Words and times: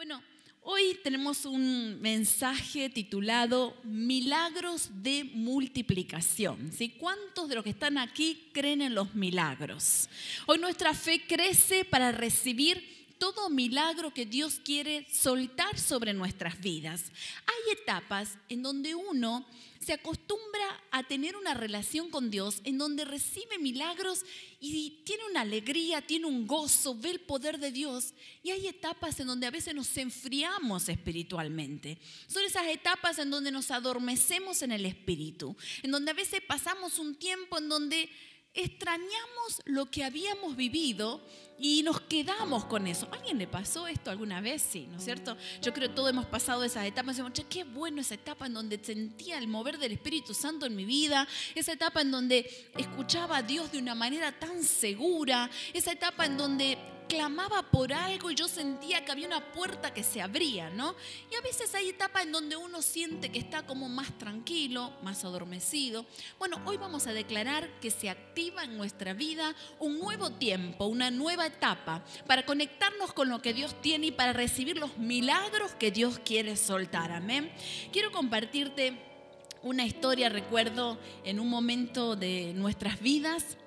Bueno, 0.00 0.22
hoy 0.62 0.98
tenemos 1.04 1.44
un 1.44 2.00
mensaje 2.00 2.88
titulado 2.88 3.76
Milagros 3.84 4.88
de 5.02 5.24
multiplicación. 5.24 6.72
¿sí? 6.72 6.88
¿Cuántos 6.98 7.50
de 7.50 7.56
los 7.56 7.64
que 7.64 7.68
están 7.68 7.98
aquí 7.98 8.48
creen 8.54 8.80
en 8.80 8.94
los 8.94 9.14
milagros? 9.14 10.08
Hoy 10.46 10.56
nuestra 10.56 10.94
fe 10.94 11.20
crece 11.28 11.84
para 11.84 12.12
recibir 12.12 13.14
todo 13.18 13.50
milagro 13.50 14.14
que 14.14 14.24
Dios 14.24 14.58
quiere 14.64 15.06
soltar 15.12 15.78
sobre 15.78 16.14
nuestras 16.14 16.58
vidas. 16.58 17.12
Hay 17.44 17.74
etapas 17.74 18.38
en 18.48 18.62
donde 18.62 18.94
uno 18.94 19.44
se 19.80 19.94
acostumbra 19.94 20.84
a 20.90 21.02
tener 21.04 21.36
una 21.36 21.54
relación 21.54 22.10
con 22.10 22.30
Dios 22.30 22.60
en 22.64 22.76
donde 22.76 23.06
recibe 23.06 23.58
milagros 23.58 24.26
y 24.60 25.02
tiene 25.06 25.24
una 25.30 25.40
alegría, 25.40 26.02
tiene 26.02 26.26
un 26.26 26.46
gozo, 26.46 26.94
ve 26.94 27.12
el 27.12 27.20
poder 27.20 27.58
de 27.58 27.72
Dios. 27.72 28.12
Y 28.42 28.50
hay 28.50 28.66
etapas 28.66 29.18
en 29.20 29.26
donde 29.26 29.46
a 29.46 29.50
veces 29.50 29.74
nos 29.74 29.96
enfriamos 29.96 30.90
espiritualmente. 30.90 31.98
Son 32.26 32.44
esas 32.44 32.66
etapas 32.66 33.18
en 33.18 33.30
donde 33.30 33.50
nos 33.50 33.70
adormecemos 33.70 34.60
en 34.60 34.72
el 34.72 34.84
espíritu, 34.84 35.56
en 35.82 35.90
donde 35.90 36.10
a 36.10 36.14
veces 36.14 36.42
pasamos 36.46 36.98
un 36.98 37.14
tiempo 37.14 37.56
en 37.56 37.70
donde 37.70 38.10
extrañamos 38.52 39.62
lo 39.64 39.90
que 39.90 40.04
habíamos 40.04 40.56
vivido 40.56 41.24
y 41.60 41.82
nos 41.82 42.00
quedamos 42.00 42.64
con 42.64 42.86
eso. 42.86 43.06
¿A 43.12 43.16
alguien 43.16 43.38
le 43.38 43.46
pasó 43.46 43.86
esto 43.86 44.10
alguna 44.10 44.40
vez? 44.40 44.62
Sí, 44.62 44.88
¿no 44.90 44.96
es 44.96 45.04
cierto? 45.04 45.36
Yo 45.60 45.72
creo 45.74 45.88
que 45.88 45.94
todos 45.94 46.10
hemos 46.10 46.26
pasado 46.26 46.64
esas 46.64 46.86
etapas. 46.86 47.16
Decimos, 47.16 47.38
qué 47.48 47.64
bueno 47.64 48.00
esa 48.00 48.14
etapa 48.14 48.46
en 48.46 48.54
donde 48.54 48.82
sentía 48.82 49.36
el 49.36 49.46
mover 49.46 49.78
del 49.78 49.92
Espíritu 49.92 50.32
Santo 50.32 50.66
en 50.66 50.74
mi 50.74 50.84
vida, 50.84 51.28
esa 51.54 51.72
etapa 51.72 52.00
en 52.00 52.10
donde 52.10 52.70
escuchaba 52.78 53.38
a 53.38 53.42
Dios 53.42 53.70
de 53.72 53.78
una 53.78 53.94
manera 53.94 54.32
tan 54.32 54.62
segura, 54.62 55.50
esa 55.74 55.92
etapa 55.92 56.24
en 56.24 56.38
donde 56.38 56.78
clamaba 57.10 57.62
por 57.62 57.92
algo 57.92 58.30
y 58.30 58.36
yo 58.36 58.46
sentía 58.46 59.04
que 59.04 59.10
había 59.10 59.26
una 59.26 59.52
puerta 59.52 59.92
que 59.92 60.04
se 60.04 60.22
abría, 60.22 60.70
¿no? 60.70 60.94
Y 61.28 61.34
a 61.34 61.40
veces 61.40 61.74
hay 61.74 61.88
etapas 61.88 62.22
en 62.22 62.30
donde 62.30 62.56
uno 62.56 62.82
siente 62.82 63.32
que 63.32 63.40
está 63.40 63.66
como 63.66 63.88
más 63.88 64.16
tranquilo, 64.16 64.92
más 65.02 65.24
adormecido. 65.24 66.06
Bueno, 66.38 66.62
hoy 66.66 66.76
vamos 66.76 67.08
a 67.08 67.12
declarar 67.12 67.68
que 67.80 67.90
se 67.90 68.08
activa 68.08 68.62
en 68.62 68.76
nuestra 68.76 69.12
vida 69.12 69.56
un 69.80 69.98
nuevo 69.98 70.30
tiempo, 70.30 70.86
una 70.86 71.10
nueva 71.10 71.46
etapa 71.46 72.04
para 72.28 72.46
conectarnos 72.46 73.12
con 73.12 73.28
lo 73.28 73.42
que 73.42 73.54
Dios 73.54 73.74
tiene 73.82 74.06
y 74.06 74.12
para 74.12 74.32
recibir 74.32 74.78
los 74.78 74.96
milagros 74.96 75.72
que 75.72 75.90
Dios 75.90 76.20
quiere 76.24 76.56
soltar. 76.56 77.10
Amén. 77.10 77.50
Quiero 77.92 78.12
compartirte 78.12 78.96
una 79.62 79.84
historia, 79.84 80.28
recuerdo, 80.28 80.96
en 81.24 81.40
un 81.40 81.48
momento 81.48 82.14
de 82.14 82.52
nuestras 82.54 83.00
vidas 83.00 83.58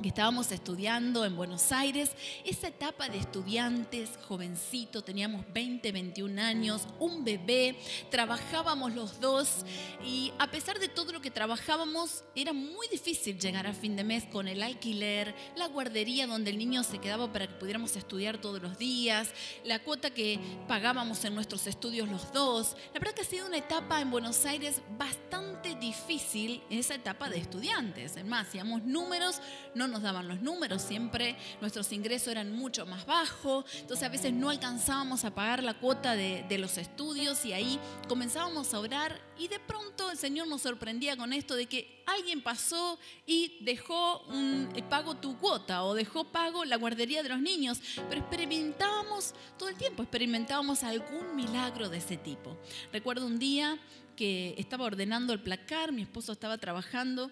que 0.00 0.08
estábamos 0.08 0.50
estudiando 0.50 1.24
en 1.24 1.36
Buenos 1.36 1.72
Aires, 1.72 2.12
esa 2.44 2.68
etapa 2.68 3.08
de 3.08 3.18
estudiantes, 3.18 4.10
jovencito, 4.26 5.02
teníamos 5.02 5.44
20, 5.52 5.92
21 5.92 6.40
años, 6.40 6.86
un 6.98 7.24
bebé, 7.24 7.76
trabajábamos 8.10 8.94
los 8.94 9.20
dos 9.20 9.64
y 10.04 10.32
a 10.38 10.50
pesar 10.50 10.78
de 10.78 10.88
todo 10.88 11.12
lo 11.12 11.20
que 11.20 11.30
trabajábamos, 11.30 12.24
era 12.34 12.52
muy 12.52 12.88
difícil 12.88 13.38
llegar 13.38 13.66
a 13.66 13.74
fin 13.74 13.96
de 13.96 14.04
mes 14.04 14.24
con 14.24 14.48
el 14.48 14.62
alquiler, 14.62 15.34
la 15.56 15.66
guardería 15.66 16.26
donde 16.26 16.50
el 16.50 16.58
niño 16.58 16.82
se 16.82 16.98
quedaba 16.98 17.30
para 17.32 17.46
que 17.46 17.54
pudiéramos 17.54 17.94
estudiar 17.96 18.38
todos 18.38 18.62
los 18.62 18.78
días, 18.78 19.30
la 19.64 19.80
cuota 19.80 20.10
que 20.10 20.38
pagábamos 20.66 21.24
en 21.24 21.34
nuestros 21.34 21.66
estudios 21.66 22.08
los 22.08 22.32
dos. 22.32 22.76
La 22.94 23.00
verdad 23.00 23.14
que 23.14 23.22
ha 23.22 23.24
sido 23.24 23.46
una 23.46 23.58
etapa 23.58 24.00
en 24.00 24.10
Buenos 24.10 24.46
Aires 24.46 24.80
bastante 24.96 25.74
difícil, 25.74 26.62
esa 26.70 26.94
etapa 26.94 27.28
de 27.28 27.38
estudiantes. 27.38 28.16
Es 28.16 28.24
más, 28.24 28.48
hacíamos 28.48 28.82
números, 28.84 29.40
no 29.74 29.89
nos 29.90 30.02
daban 30.02 30.28
los 30.28 30.40
números, 30.40 30.82
siempre 30.82 31.36
nuestros 31.60 31.92
ingresos 31.92 32.28
eran 32.28 32.52
mucho 32.52 32.86
más 32.86 33.06
bajos, 33.06 33.64
entonces 33.74 34.06
a 34.06 34.10
veces 34.10 34.32
no 34.32 34.50
alcanzábamos 34.50 35.24
a 35.24 35.34
pagar 35.34 35.62
la 35.62 35.74
cuota 35.74 36.14
de, 36.14 36.44
de 36.48 36.58
los 36.58 36.78
estudios 36.78 37.44
y 37.44 37.52
ahí 37.52 37.78
comenzábamos 38.08 38.72
a 38.74 38.80
orar 38.80 39.20
y 39.38 39.48
de 39.48 39.58
pronto 39.58 40.10
el 40.10 40.18
Señor 40.18 40.48
nos 40.48 40.62
sorprendía 40.62 41.16
con 41.16 41.32
esto 41.32 41.54
de 41.54 41.66
que 41.66 42.02
alguien 42.06 42.42
pasó 42.42 42.98
y 43.26 43.58
dejó 43.60 44.20
un, 44.24 44.68
eh, 44.74 44.82
pago 44.82 45.16
tu 45.16 45.38
cuota 45.38 45.84
o 45.84 45.94
dejó 45.94 46.24
pago 46.24 46.64
la 46.64 46.76
guardería 46.76 47.22
de 47.22 47.28
los 47.28 47.40
niños, 47.40 47.80
pero 48.08 48.20
experimentábamos 48.20 49.34
todo 49.58 49.68
el 49.68 49.76
tiempo, 49.76 50.02
experimentábamos 50.02 50.82
algún 50.82 51.34
milagro 51.36 51.88
de 51.88 51.98
ese 51.98 52.16
tipo. 52.16 52.58
Recuerdo 52.92 53.26
un 53.26 53.38
día 53.38 53.78
que 54.16 54.54
estaba 54.58 54.84
ordenando 54.84 55.32
el 55.32 55.40
placar, 55.40 55.92
mi 55.92 56.02
esposo 56.02 56.32
estaba 56.32 56.58
trabajando 56.58 57.30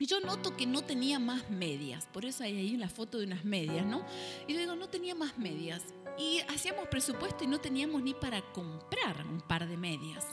y 0.00 0.06
yo 0.06 0.18
noto 0.18 0.56
que 0.56 0.64
no 0.64 0.80
tenía 0.80 1.18
más 1.18 1.50
medias, 1.50 2.06
por 2.06 2.24
eso 2.24 2.42
hay 2.42 2.56
ahí 2.56 2.76
la 2.78 2.88
foto 2.88 3.18
de 3.18 3.26
unas 3.26 3.44
medias, 3.44 3.84
¿no? 3.84 4.02
Y 4.48 4.54
yo 4.54 4.58
digo, 4.60 4.74
no 4.74 4.88
tenía 4.88 5.14
más 5.14 5.36
medias. 5.36 5.82
Y 6.18 6.40
hacíamos 6.48 6.88
presupuesto 6.88 7.44
y 7.44 7.46
no 7.46 7.60
teníamos 7.60 8.02
ni 8.02 8.14
para 8.14 8.40
comprar 8.52 9.26
un 9.26 9.42
par 9.42 9.68
de 9.68 9.76
medias. 9.76 10.26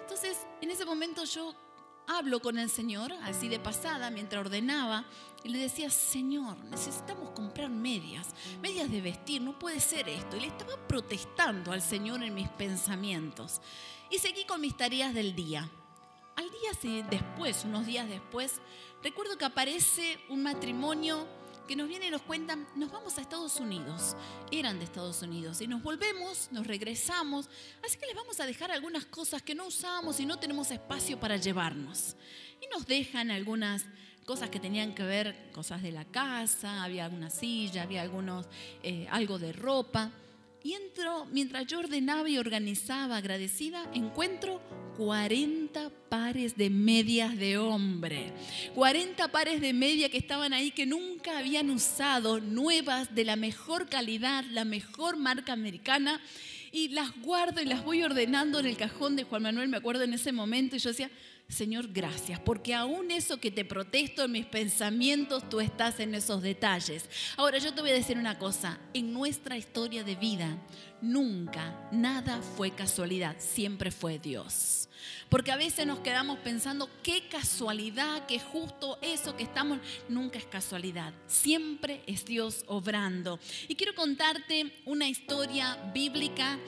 Entonces, 0.00 0.38
en 0.60 0.72
ese 0.72 0.84
momento 0.84 1.22
yo 1.22 1.54
hablo 2.08 2.40
con 2.40 2.58
el 2.58 2.68
Señor, 2.68 3.12
así 3.22 3.48
de 3.48 3.60
pasada, 3.60 4.10
mientras 4.10 4.44
ordenaba, 4.44 5.04
y 5.44 5.50
le 5.50 5.60
decía, 5.60 5.88
Señor, 5.88 6.56
necesitamos 6.64 7.30
comprar 7.30 7.70
medias, 7.70 8.34
medias 8.60 8.90
de 8.90 9.00
vestir, 9.00 9.40
no 9.40 9.56
puede 9.56 9.78
ser 9.78 10.08
esto. 10.08 10.36
Y 10.36 10.40
le 10.40 10.46
estaba 10.48 10.76
protestando 10.88 11.70
al 11.70 11.80
Señor 11.80 12.24
en 12.24 12.34
mis 12.34 12.48
pensamientos. 12.48 13.60
Y 14.10 14.18
seguí 14.18 14.44
con 14.46 14.60
mis 14.60 14.76
tareas 14.76 15.14
del 15.14 15.36
día. 15.36 15.70
Al 16.36 16.50
día 16.50 17.02
después, 17.10 17.64
unos 17.64 17.86
días 17.86 18.08
después, 18.08 18.60
recuerdo 19.02 19.36
que 19.36 19.44
aparece 19.44 20.18
un 20.28 20.42
matrimonio 20.42 21.26
que 21.66 21.76
nos 21.76 21.88
viene 21.88 22.08
y 22.08 22.10
nos 22.10 22.22
cuentan, 22.22 22.66
nos 22.74 22.90
vamos 22.90 23.18
a 23.18 23.20
Estados 23.20 23.60
Unidos. 23.60 24.16
Eran 24.50 24.78
de 24.78 24.84
Estados 24.84 25.22
Unidos. 25.22 25.60
Y 25.60 25.66
nos 25.66 25.82
volvemos, 25.82 26.48
nos 26.50 26.66
regresamos. 26.66 27.48
Así 27.84 27.98
que 27.98 28.06
les 28.06 28.16
vamos 28.16 28.40
a 28.40 28.46
dejar 28.46 28.70
algunas 28.70 29.04
cosas 29.06 29.42
que 29.42 29.54
no 29.54 29.66
usamos 29.66 30.18
y 30.20 30.26
no 30.26 30.38
tenemos 30.38 30.70
espacio 30.70 31.20
para 31.20 31.36
llevarnos. 31.36 32.16
Y 32.60 32.66
nos 32.74 32.86
dejan 32.86 33.30
algunas 33.30 33.84
cosas 34.24 34.50
que 34.50 34.60
tenían 34.60 34.94
que 34.94 35.02
ver, 35.02 35.50
cosas 35.52 35.82
de 35.82 35.92
la 35.92 36.04
casa, 36.04 36.82
había 36.82 37.04
alguna 37.04 37.30
silla, 37.30 37.82
había 37.82 38.02
algunos, 38.02 38.46
eh, 38.82 39.06
algo 39.10 39.38
de 39.38 39.52
ropa. 39.52 40.10
Y 40.64 40.74
entro, 40.74 41.26
mientras 41.32 41.66
yo 41.66 41.80
ordenaba 41.80 42.28
y 42.28 42.38
organizaba 42.38 43.16
agradecida, 43.16 43.90
encuentro 43.94 44.62
40 44.96 45.90
pares 46.08 46.56
de 46.56 46.70
medias 46.70 47.36
de 47.36 47.58
hombre. 47.58 48.32
40 48.74 49.26
pares 49.32 49.60
de 49.60 49.72
medias 49.72 50.10
que 50.10 50.18
estaban 50.18 50.52
ahí 50.52 50.70
que 50.70 50.86
nunca 50.86 51.38
habían 51.38 51.70
usado, 51.70 52.40
nuevas, 52.40 53.12
de 53.12 53.24
la 53.24 53.34
mejor 53.34 53.88
calidad, 53.88 54.44
la 54.52 54.64
mejor 54.64 55.16
marca 55.16 55.52
americana. 55.52 56.20
Y 56.70 56.88
las 56.88 57.10
guardo 57.20 57.60
y 57.60 57.64
las 57.64 57.84
voy 57.84 58.02
ordenando 58.02 58.60
en 58.60 58.66
el 58.66 58.76
cajón 58.76 59.16
de 59.16 59.24
Juan 59.24 59.42
Manuel, 59.42 59.68
me 59.68 59.76
acuerdo 59.78 60.04
en 60.04 60.14
ese 60.14 60.32
momento, 60.32 60.76
y 60.76 60.78
yo 60.78 60.90
decía, 60.90 61.10
Señor, 61.52 61.88
gracias, 61.92 62.40
porque 62.40 62.72
aún 62.72 63.10
eso 63.10 63.38
que 63.38 63.50
te 63.50 63.64
protesto 63.64 64.24
en 64.24 64.32
mis 64.32 64.46
pensamientos, 64.46 65.46
tú 65.50 65.60
estás 65.60 66.00
en 66.00 66.14
esos 66.14 66.40
detalles. 66.40 67.10
Ahora 67.36 67.58
yo 67.58 67.74
te 67.74 67.82
voy 67.82 67.90
a 67.90 67.94
decir 67.94 68.16
una 68.16 68.38
cosa, 68.38 68.78
en 68.94 69.12
nuestra 69.12 69.58
historia 69.58 70.02
de 70.02 70.16
vida, 70.16 70.56
nunca 71.02 71.88
nada 71.92 72.40
fue 72.56 72.70
casualidad, 72.70 73.36
siempre 73.38 73.90
fue 73.90 74.18
Dios. 74.18 74.88
Porque 75.28 75.52
a 75.52 75.56
veces 75.56 75.86
nos 75.86 75.98
quedamos 75.98 76.38
pensando, 76.38 76.88
qué 77.02 77.28
casualidad, 77.28 78.24
que 78.24 78.38
justo 78.38 78.98
eso 79.02 79.36
que 79.36 79.42
estamos, 79.42 79.78
nunca 80.08 80.38
es 80.38 80.46
casualidad, 80.46 81.12
siempre 81.26 82.02
es 82.06 82.24
Dios 82.24 82.64
obrando. 82.66 83.38
Y 83.68 83.74
quiero 83.74 83.94
contarte 83.94 84.72
una 84.86 85.06
historia 85.06 85.76
bíblica 85.92 86.58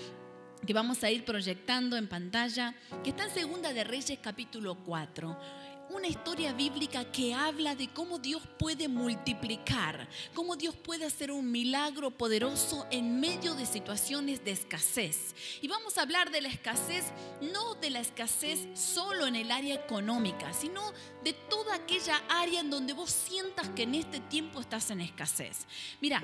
que 0.64 0.72
vamos 0.72 1.04
a 1.04 1.10
ir 1.10 1.24
proyectando 1.24 1.96
en 1.96 2.08
pantalla, 2.08 2.74
que 3.02 3.10
está 3.10 3.24
en 3.24 3.30
Segunda 3.30 3.72
de 3.72 3.84
Reyes 3.84 4.18
capítulo 4.22 4.76
4 4.84 5.63
una 5.90 6.08
historia 6.08 6.52
bíblica 6.52 7.04
que 7.04 7.34
habla 7.34 7.74
de 7.74 7.88
cómo 7.88 8.18
Dios 8.18 8.42
puede 8.58 8.88
multiplicar, 8.88 10.08
cómo 10.34 10.56
Dios 10.56 10.74
puede 10.74 11.04
hacer 11.04 11.30
un 11.30 11.50
milagro 11.50 12.10
poderoso 12.10 12.86
en 12.90 13.20
medio 13.20 13.54
de 13.54 13.66
situaciones 13.66 14.44
de 14.44 14.52
escasez. 14.52 15.34
Y 15.60 15.68
vamos 15.68 15.98
a 15.98 16.02
hablar 16.02 16.30
de 16.30 16.40
la 16.40 16.48
escasez, 16.48 17.04
no 17.40 17.74
de 17.76 17.90
la 17.90 18.00
escasez 18.00 18.66
solo 18.74 19.26
en 19.26 19.36
el 19.36 19.50
área 19.50 19.74
económica, 19.74 20.52
sino 20.52 20.92
de 21.22 21.32
toda 21.32 21.74
aquella 21.74 22.22
área 22.28 22.60
en 22.60 22.70
donde 22.70 22.92
vos 22.92 23.10
sientas 23.10 23.68
que 23.70 23.82
en 23.82 23.94
este 23.94 24.20
tiempo 24.20 24.60
estás 24.60 24.90
en 24.90 25.00
escasez. 25.00 25.66
Mira, 26.00 26.22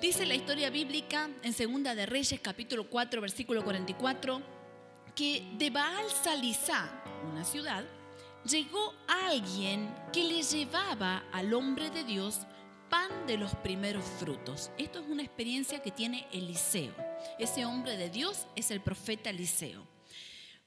dice 0.00 0.26
la 0.26 0.34
historia 0.34 0.70
bíblica 0.70 1.30
en 1.42 1.52
Segunda 1.52 1.94
de 1.94 2.06
Reyes 2.06 2.40
capítulo 2.40 2.88
4 2.88 3.20
versículo 3.20 3.64
44 3.64 4.40
que 5.14 5.44
de 5.58 5.70
Baal 5.70 6.06
Salizá, 6.10 6.90
una 7.30 7.44
ciudad, 7.44 7.84
llegó 8.44 8.94
alguien 9.06 9.94
que 10.12 10.24
le 10.24 10.42
llevaba 10.42 11.24
al 11.32 11.52
hombre 11.54 11.90
de 11.90 12.04
Dios 12.04 12.46
pan 12.88 13.10
de 13.26 13.36
los 13.36 13.54
primeros 13.56 14.04
frutos. 14.18 14.70
Esto 14.76 14.98
es 14.98 15.06
una 15.08 15.22
experiencia 15.22 15.80
que 15.80 15.90
tiene 15.90 16.26
Eliseo. 16.32 16.92
Ese 17.38 17.64
hombre 17.64 17.96
de 17.96 18.10
Dios 18.10 18.46
es 18.56 18.70
el 18.70 18.80
profeta 18.80 19.30
Eliseo. 19.30 19.86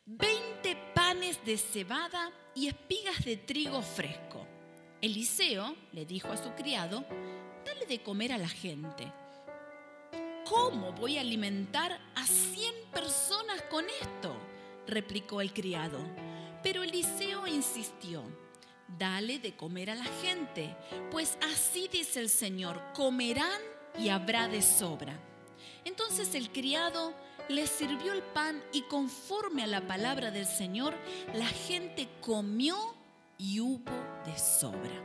Veinte 0.06 0.78
panes 0.94 1.44
de 1.46 1.58
cebada 1.58 2.31
y 2.56 2.68
espigas 2.68 3.24
de 3.25 3.38
trigo 3.38 3.81
fresco. 3.81 4.48
Eliseo 5.02 5.76
le 5.92 6.06
dijo 6.06 6.30
a 6.30 6.38
su 6.38 6.52
criado, 6.52 7.06
dale 7.66 7.86
de 7.86 8.02
comer 8.02 8.31
a 8.31 8.38
la 8.38 8.48
gente. 8.48 9.12
¿Cómo 10.46 10.92
voy 10.94 11.18
a 11.18 11.22
alimentar 11.22 12.00
a 12.16 12.26
cien 12.26 12.74
con 13.69 13.86
esto? 14.02 14.36
replicó 14.88 15.42
el 15.42 15.54
criado. 15.54 16.00
Pero 16.63 16.81
Eliseo 16.81 17.45
insistió, 17.45 18.24
dale 18.98 19.38
de 19.39 19.56
comer 19.56 19.89
a 19.89 19.95
la 19.95 20.06
gente, 20.06 20.75
pues 21.12 21.38
así 21.54 21.89
dice 21.92 22.21
el 22.21 22.30
Señor, 22.30 22.81
comerán 22.94 23.62
y 24.00 24.10
habrá 24.10 24.48
de 24.48 24.62
sobra. 24.62 25.19
Entonces 25.86 26.33
el 26.36 26.50
criado 26.51 27.13
le 27.50 27.68
sirvió 27.68 28.13
el 28.13 28.24
pan 28.24 28.63
y 28.71 28.83
conforme 28.83 29.63
a 29.63 29.68
la 29.68 29.86
palabra 29.86 30.31
del 30.31 30.45
Señor, 30.45 30.95
la 31.33 31.48
gente 31.48 32.07
comió 32.21 32.95
y 33.38 33.59
hubo 33.59 33.92
de 34.25 34.38
sobra. 34.39 35.04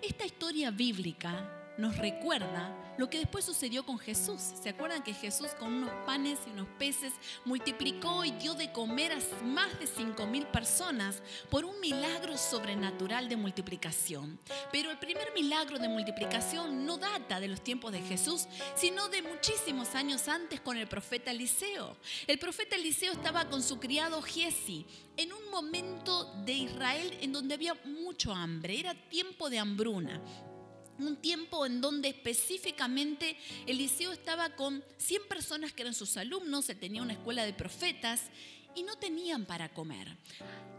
Esta 0.00 0.24
historia 0.24 0.70
bíblica 0.70 1.65
nos 1.78 1.96
recuerda 1.98 2.74
lo 2.98 3.10
que 3.10 3.18
después 3.18 3.44
sucedió 3.44 3.84
con 3.84 3.98
Jesús. 3.98 4.40
¿Se 4.40 4.70
acuerdan 4.70 5.02
que 5.02 5.12
Jesús 5.12 5.48
con 5.58 5.72
unos 5.72 5.92
panes 6.06 6.38
y 6.46 6.50
unos 6.50 6.68
peces 6.78 7.12
multiplicó 7.44 8.24
y 8.24 8.30
dio 8.32 8.54
de 8.54 8.72
comer 8.72 9.12
a 9.12 9.44
más 9.44 9.78
de 9.78 9.86
cinco 9.86 10.26
mil 10.26 10.46
personas 10.46 11.22
por 11.50 11.64
un 11.64 11.78
milagro 11.80 12.36
sobrenatural 12.38 13.28
de 13.28 13.36
multiplicación? 13.36 14.38
Pero 14.72 14.90
el 14.90 14.98
primer 14.98 15.32
milagro 15.34 15.78
de 15.78 15.88
multiplicación 15.88 16.86
no 16.86 16.96
data 16.96 17.40
de 17.40 17.48
los 17.48 17.62
tiempos 17.62 17.92
de 17.92 18.00
Jesús, 18.00 18.46
sino 18.74 19.08
de 19.08 19.22
muchísimos 19.22 19.94
años 19.94 20.28
antes 20.28 20.60
con 20.60 20.76
el 20.76 20.86
profeta 20.86 21.30
Eliseo. 21.30 21.96
El 22.26 22.38
profeta 22.38 22.76
Eliseo 22.76 23.12
estaba 23.12 23.48
con 23.48 23.62
su 23.62 23.78
criado 23.78 24.22
Giesi 24.22 24.86
en 25.16 25.32
un 25.32 25.50
momento 25.50 26.32
de 26.44 26.52
Israel 26.52 27.16
en 27.20 27.32
donde 27.32 27.54
había 27.54 27.74
mucho 27.84 28.32
hambre, 28.34 28.78
era 28.78 28.94
tiempo 28.94 29.48
de 29.50 29.58
hambruna 29.58 30.22
un 30.98 31.16
tiempo 31.16 31.66
en 31.66 31.80
donde 31.80 32.08
específicamente 32.08 33.36
Eliseo 33.66 34.12
estaba 34.12 34.50
con 34.50 34.82
100 34.98 35.28
personas 35.28 35.72
que 35.72 35.82
eran 35.82 35.94
sus 35.94 36.16
alumnos, 36.16 36.68
él 36.68 36.78
tenía 36.78 37.02
una 37.02 37.12
escuela 37.14 37.44
de 37.44 37.52
profetas 37.52 38.22
y 38.74 38.82
no 38.82 38.96
tenían 38.96 39.46
para 39.46 39.70
comer. 39.70 40.16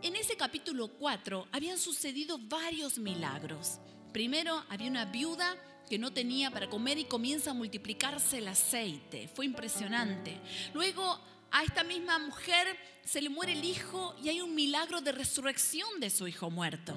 En 0.01 0.15
ese 0.15 0.37
capítulo 0.37 0.89
4 0.89 1.47
habían 1.51 1.77
sucedido 1.77 2.37
varios 2.37 2.99
milagros. 2.99 3.79
Primero 4.13 4.63
había 4.69 4.89
una 4.89 5.05
viuda 5.05 5.55
que 5.89 5.97
no 5.97 6.11
tenía 6.11 6.51
para 6.51 6.69
comer 6.69 6.97
y 6.97 7.05
comienza 7.05 7.51
a 7.51 7.53
multiplicarse 7.53 8.39
el 8.39 8.47
aceite. 8.47 9.27
Fue 9.33 9.45
impresionante. 9.45 10.37
Luego 10.73 11.19
a 11.51 11.63
esta 11.63 11.83
misma 11.83 12.19
mujer 12.19 12.67
se 13.03 13.21
le 13.21 13.29
muere 13.29 13.53
el 13.53 13.63
hijo 13.63 14.15
y 14.21 14.29
hay 14.29 14.41
un 14.41 14.53
milagro 14.53 14.99
de 14.99 15.13
resurrección 15.13 15.99
de 15.99 16.09
su 16.09 16.27
hijo 16.27 16.49
muerto. 16.49 16.93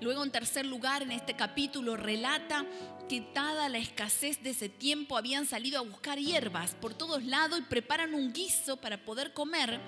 Luego, 0.00 0.24
en 0.24 0.32
tercer 0.32 0.66
lugar, 0.66 1.02
en 1.02 1.12
este 1.12 1.36
capítulo 1.36 1.96
relata 1.96 2.66
que 3.08 3.24
dada 3.32 3.68
la 3.68 3.78
escasez 3.78 4.42
de 4.42 4.50
ese 4.50 4.68
tiempo 4.68 5.16
habían 5.16 5.46
salido 5.46 5.78
a 5.78 5.82
buscar 5.82 6.18
hierbas 6.18 6.74
por 6.74 6.94
todos 6.94 7.22
lados 7.22 7.60
y 7.60 7.62
preparan 7.62 8.14
un 8.14 8.32
guiso 8.32 8.78
para 8.78 9.04
poder 9.04 9.32
comer 9.32 9.80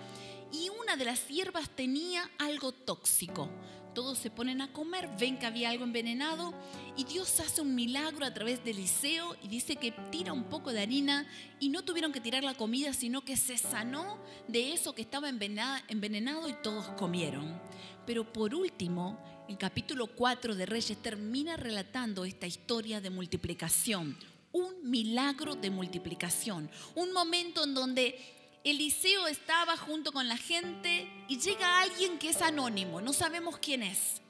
y 0.53 0.69
una 0.81 0.97
de 0.97 1.05
las 1.05 1.27
hierbas 1.27 1.69
tenía 1.71 2.31
algo 2.39 2.73
tóxico 2.73 3.51
todos 3.97 4.19
se 4.19 4.29
ponen 4.29 4.61
a 4.61 4.71
comer, 4.75 5.09
ven 5.19 5.39
que 5.39 5.47
había 5.47 5.71
algo 5.71 5.85
envenenado 5.85 6.53
y 6.99 7.05
Dios 7.05 7.41
hace 7.41 7.63
un 7.63 7.75
milagro 7.75 8.27
a 8.27 8.35
través 8.35 8.63
de 8.63 8.73
Eliseo 8.73 9.35
y 9.43 9.49
dice 9.49 9.77
que 9.77 9.91
tira 10.11 10.35
un 10.35 10.45
poco 10.45 10.71
de 10.71 10.83
harina 10.83 11.27
y 11.61 11.71
no 11.71 11.83
tuvieron 11.83 12.13
que 12.13 12.21
tirar 12.21 12.45
la 12.45 12.53
comida, 12.53 12.93
sino 12.93 13.25
que 13.25 13.39
se 13.39 13.57
sanó 13.57 14.19
de 14.49 14.75
eso 14.75 14.95
que 14.95 15.01
estaba 15.01 15.31
envenenado 15.31 16.47
y 16.47 16.53
todos 16.63 16.87
comieron. 16.99 17.59
Pero 18.05 18.31
por 18.31 18.55
último, 18.55 19.19
el 19.49 19.57
capítulo 19.57 20.09
4 20.09 20.55
de 20.55 20.67
Reyes 20.67 20.99
termina 21.01 21.57
relatando 21.57 22.27
esta 22.27 22.47
historia 22.47 23.01
de 23.01 23.09
multiplicación, 23.09 24.15
un 24.53 24.91
milagro 24.91 25.55
de 25.55 25.71
multiplicación, 25.71 26.69
un 26.95 27.15
momento 27.15 27.65
en 27.65 27.73
donde 27.73 28.36
Eliseo 28.67 29.29
estaba 29.29 29.77
junto 29.77 30.11
con 30.11 30.27
la 30.27 30.37
gente 30.37 31.09
y 31.29 31.39
llega 31.39 31.83
alguien 31.83 32.19
que 32.19 32.31
es 32.31 32.43
anónimo, 32.43 33.01
no 33.01 33.13
sabemos 33.13 33.59
quién 33.59 33.85
es. 33.85 34.21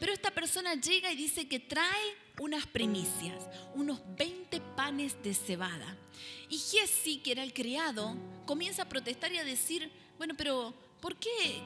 Pero 0.00 0.12
esta 0.12 0.32
persona 0.32 0.74
llega 0.74 1.12
y 1.12 1.16
dice 1.16 1.46
que 1.46 1.60
trae 1.60 2.16
unas 2.40 2.66
primicias, 2.66 3.46
unos 3.72 4.00
20 4.16 4.60
panes 4.74 5.22
de 5.22 5.32
cebada. 5.32 5.96
Y 6.48 6.58
Jesse, 6.58 7.22
que 7.22 7.30
era 7.30 7.44
el 7.44 7.54
criado, 7.54 8.16
comienza 8.46 8.82
a 8.82 8.88
protestar 8.88 9.32
y 9.32 9.38
a 9.38 9.44
decir, 9.44 9.92
bueno, 10.18 10.34
pero 10.36 10.74
¿por 11.00 11.14
qué? 11.14 11.62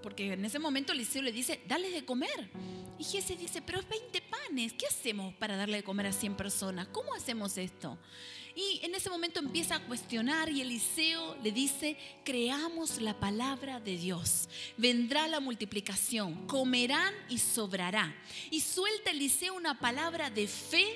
Porque 0.00 0.34
en 0.34 0.44
ese 0.44 0.60
momento 0.60 0.92
Eliseo 0.92 1.22
le 1.22 1.32
dice, 1.32 1.60
dale 1.66 1.90
de 1.90 2.04
comer. 2.04 2.50
Y 3.00 3.04
Jesse 3.04 3.36
dice, 3.36 3.62
pero 3.62 3.80
es 3.80 3.88
20 3.88 4.22
panes, 4.22 4.74
¿qué 4.74 4.86
hacemos 4.86 5.34
para 5.34 5.56
darle 5.56 5.78
de 5.78 5.82
comer 5.82 6.06
a 6.06 6.12
100 6.12 6.36
personas? 6.36 6.86
¿Cómo 6.92 7.14
hacemos 7.14 7.58
esto? 7.58 7.98
Y 8.58 8.80
en 8.84 8.92
ese 8.96 9.08
momento 9.08 9.38
empieza 9.38 9.76
a 9.76 9.86
cuestionar 9.86 10.50
y 10.50 10.60
Eliseo 10.60 11.36
le 11.44 11.52
dice, 11.52 11.96
creamos 12.24 13.00
la 13.00 13.14
palabra 13.14 13.78
de 13.78 13.96
Dios. 13.96 14.48
Vendrá 14.76 15.28
la 15.28 15.38
multiplicación, 15.38 16.48
comerán 16.48 17.14
y 17.28 17.38
sobrará. 17.38 18.12
Y 18.50 18.58
suelta 18.58 19.12
Eliseo 19.12 19.54
una 19.54 19.78
palabra 19.78 20.28
de 20.28 20.48
fe 20.48 20.86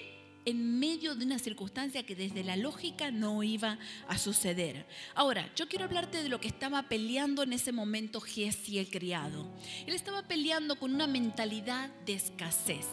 en 0.45 0.81
medio 0.81 1.15
de 1.15 1.25
una 1.25 1.39
circunstancia 1.39 2.05
que 2.05 2.17
desde 2.17 2.43
la 2.43 2.57
lógica 2.57 3.13
no 3.13 3.45
iba 3.45 3.79
a 4.09 4.19
suceder. 4.19 4.85
Ahora, 5.15 5.49
yo 5.55 5.69
quiero 5.69 5.85
hablarte 5.85 6.21
de 6.21 6.29
lo 6.29 6.41
que 6.41 6.49
estaba 6.49 6.89
peleando 6.89 7.45
en 7.45 7.53
ese 7.53 7.71
momento 7.71 8.21
Giesi 8.21 8.81
el 8.81 8.91
criado. 8.91 9.49
Él 9.87 9.95
estaba 9.95 10.23
peleando 10.27 10.81
con 10.81 10.93
una 10.93 11.07
mentalidad 11.07 11.91
de 12.07 12.15
escasez. 12.15 12.89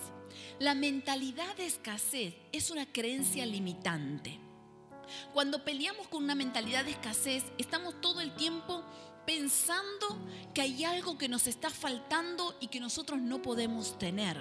La 0.60 0.76
mentalidad 0.76 1.58
de 1.58 1.66
escasez 1.66 2.36
es 2.52 2.70
una 2.70 2.86
creencia 2.86 3.48
limitante. 3.48 4.38
Cuando 5.34 5.64
peleamos 5.64 6.08
con 6.08 6.24
una 6.24 6.36
mentalidad 6.36 6.86
de 6.86 6.92
escasez, 6.92 7.44
estamos 7.58 8.00
todo 8.02 8.22
el 8.22 8.36
tiempo 8.36 8.84
pensando 9.26 10.18
que 10.54 10.62
hay 10.62 10.84
algo 10.84 11.18
que 11.18 11.28
nos 11.28 11.48
está 11.48 11.70
faltando 11.70 12.58
y 12.60 12.68
que 12.68 12.80
nosotros 12.80 13.20
no 13.20 13.42
podemos 13.42 13.98
tener. 14.00 14.38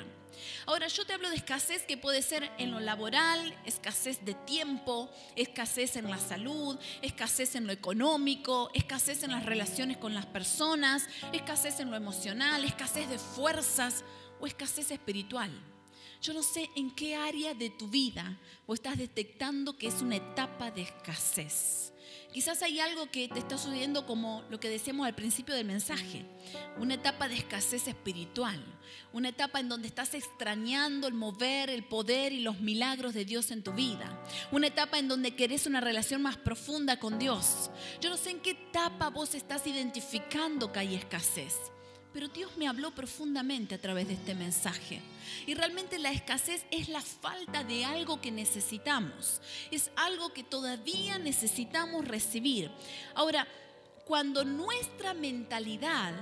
Ahora, 0.67 0.88
yo 0.88 1.05
te 1.05 1.12
hablo 1.12 1.31
de 1.31 1.37
escasez 1.37 1.82
que 1.85 1.97
puede 1.97 2.23
ser 2.23 2.50
en 2.59 2.70
lo 2.70 2.81
laboral, 2.81 3.55
escasez 3.65 4.25
de 4.25 4.35
tiempo, 4.35 5.11
escasez 5.37 5.97
en 5.97 6.11
la 6.11 6.19
salud, 6.19 6.79
escasez 7.03 7.55
en 7.55 7.67
lo 7.67 7.73
económico, 7.73 8.70
escasez 8.75 9.23
en 9.23 9.32
las 9.32 9.44
relaciones 9.44 9.97
con 9.97 10.15
las 10.15 10.26
personas, 10.26 11.06
escasez 11.32 11.81
en 11.81 11.91
lo 11.91 11.97
emocional, 11.97 12.65
escasez 12.65 13.09
de 13.09 13.19
fuerzas 13.19 14.05
o 14.41 14.47
escasez 14.47 14.91
espiritual. 14.91 15.50
Yo 16.20 16.35
no 16.35 16.43
sé 16.43 16.69
en 16.75 16.91
qué 16.91 17.15
área 17.15 17.55
de 17.55 17.70
tu 17.70 17.88
vida 17.88 18.38
o 18.67 18.75
estás 18.75 18.99
detectando 18.99 19.76
que 19.76 19.87
es 19.87 20.03
una 20.03 20.17
etapa 20.17 20.70
de 20.70 20.82
escasez. 20.82 21.93
Quizás 22.32 22.62
hay 22.62 22.81
algo 22.81 23.11
que 23.11 23.29
te 23.29 23.38
está 23.38 23.56
sucediendo 23.56 24.05
como 24.05 24.44
lo 24.50 24.61
que 24.61 24.69
decíamos 24.69 25.06
al 25.06 25.15
principio 25.15 25.55
del 25.55 25.65
mensaje, 25.65 26.27
una 26.79 26.94
etapa 26.94 27.29
de 27.29 27.37
escasez 27.37 27.89
espiritual, 27.89 28.63
una 29.13 29.31
etapa 29.31 29.60
en 29.60 29.69
donde 29.69 29.89
estás 29.89 30.15
extrañando 30.15 31.06
el 31.06 31.15
mover, 31.15 31.70
el 31.70 31.84
poder 31.84 32.32
y 32.32 32.41
los 32.41 32.60
milagros 32.60 33.15
de 33.15 33.25
Dios 33.25 33.51
en 33.51 33.63
tu 33.63 33.72
vida, 33.72 34.22
una 34.53 34.67
etapa 34.67 34.98
en 34.98 35.08
donde 35.08 35.37
querés 35.37 35.67
una 35.67 35.81
relación 35.81 36.20
más 36.20 36.37
profunda 36.37 36.98
con 36.98 37.19
Dios. 37.19 37.70
Yo 38.01 38.10
no 38.10 38.17
sé 38.17 38.31
en 38.31 38.41
qué 38.41 38.51
etapa 38.51 39.08
vos 39.08 39.34
estás 39.34 39.67
identificando 39.67 40.70
que 40.72 40.81
hay 40.81 40.94
escasez. 40.96 41.55
Pero 42.19 42.32
Dios 42.32 42.51
me 42.56 42.67
habló 42.67 42.91
profundamente 42.91 43.77
a 43.77 43.81
través 43.81 44.08
de 44.08 44.15
este 44.15 44.34
mensaje. 44.34 45.01
Y 45.46 45.55
realmente 45.55 46.01
la 46.01 46.10
escasez 46.10 46.67
es 46.72 46.89
la 46.89 47.01
falta 47.01 47.63
de 47.63 47.84
algo 47.84 48.20
que 48.20 48.32
necesitamos. 48.32 49.41
Es 49.70 49.93
algo 49.94 50.32
que 50.32 50.43
todavía 50.43 51.20
necesitamos 51.20 52.08
recibir. 52.08 52.72
Ahora, 53.15 53.46
cuando 54.05 54.44
nuestra 54.44 55.15
mentalidad 55.15 56.13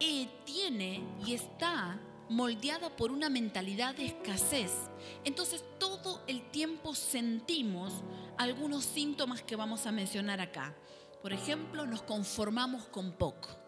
eh, 0.00 0.26
tiene 0.44 1.00
y 1.24 1.34
está 1.34 2.00
moldeada 2.28 2.90
por 2.96 3.12
una 3.12 3.28
mentalidad 3.28 3.94
de 3.94 4.06
escasez, 4.06 4.72
entonces 5.22 5.62
todo 5.78 6.24
el 6.26 6.50
tiempo 6.50 6.92
sentimos 6.92 7.92
algunos 8.36 8.84
síntomas 8.84 9.42
que 9.42 9.54
vamos 9.54 9.86
a 9.86 9.92
mencionar 9.92 10.40
acá. 10.40 10.74
Por 11.22 11.32
ejemplo, 11.32 11.86
nos 11.86 12.02
conformamos 12.02 12.86
con 12.86 13.12
poco 13.12 13.59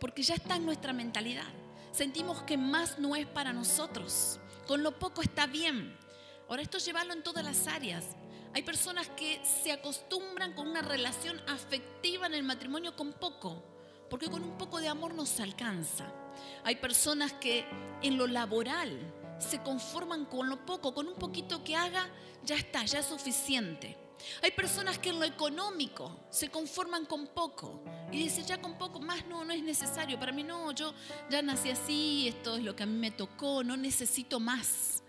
porque 0.00 0.22
ya 0.22 0.34
está 0.34 0.56
en 0.56 0.66
nuestra 0.66 0.92
mentalidad. 0.92 1.48
Sentimos 1.92 2.42
que 2.42 2.56
más 2.56 2.98
no 2.98 3.16
es 3.16 3.26
para 3.26 3.52
nosotros. 3.52 4.38
Con 4.66 4.82
lo 4.82 4.98
poco 4.98 5.22
está 5.22 5.46
bien. 5.46 5.96
Ahora 6.48 6.62
esto 6.62 6.78
llevarlo 6.78 7.12
en 7.12 7.22
todas 7.22 7.44
las 7.44 7.66
áreas. 7.66 8.04
Hay 8.54 8.62
personas 8.62 9.08
que 9.10 9.40
se 9.44 9.72
acostumbran 9.72 10.52
con 10.54 10.68
una 10.68 10.82
relación 10.82 11.40
afectiva 11.48 12.26
en 12.26 12.34
el 12.34 12.42
matrimonio 12.42 12.96
con 12.96 13.12
poco, 13.12 13.62
porque 14.08 14.30
con 14.30 14.42
un 14.42 14.56
poco 14.56 14.80
de 14.80 14.88
amor 14.88 15.14
nos 15.14 15.38
alcanza. 15.40 16.12
Hay 16.64 16.76
personas 16.76 17.32
que 17.34 17.66
en 18.02 18.16
lo 18.16 18.26
laboral 18.26 18.98
se 19.38 19.62
conforman 19.62 20.24
con 20.24 20.48
lo 20.48 20.64
poco, 20.64 20.94
con 20.94 21.08
un 21.08 21.14
poquito 21.14 21.62
que 21.62 21.76
haga, 21.76 22.08
ya 22.44 22.56
está, 22.56 22.84
ya 22.84 23.00
es 23.00 23.06
suficiente. 23.06 24.07
Hay 24.42 24.50
personas 24.52 24.98
que 24.98 25.10
en 25.10 25.18
lo 25.18 25.24
económico 25.24 26.26
se 26.30 26.48
conforman 26.48 27.06
con 27.06 27.26
poco 27.28 27.82
y 28.12 28.18
dicen, 28.18 28.46
ya 28.46 28.60
con 28.60 28.76
poco 28.78 29.00
más 29.00 29.26
no, 29.26 29.44
no 29.44 29.52
es 29.52 29.62
necesario. 29.62 30.18
Para 30.18 30.32
mí 30.32 30.42
no, 30.42 30.72
yo 30.72 30.94
ya 31.30 31.42
nací 31.42 31.70
así, 31.70 32.28
esto 32.28 32.56
es 32.56 32.64
lo 32.64 32.74
que 32.74 32.82
a 32.82 32.86
mí 32.86 32.98
me 32.98 33.10
tocó, 33.10 33.64
no 33.64 33.76
necesito 33.76 34.40
más. 34.40 35.02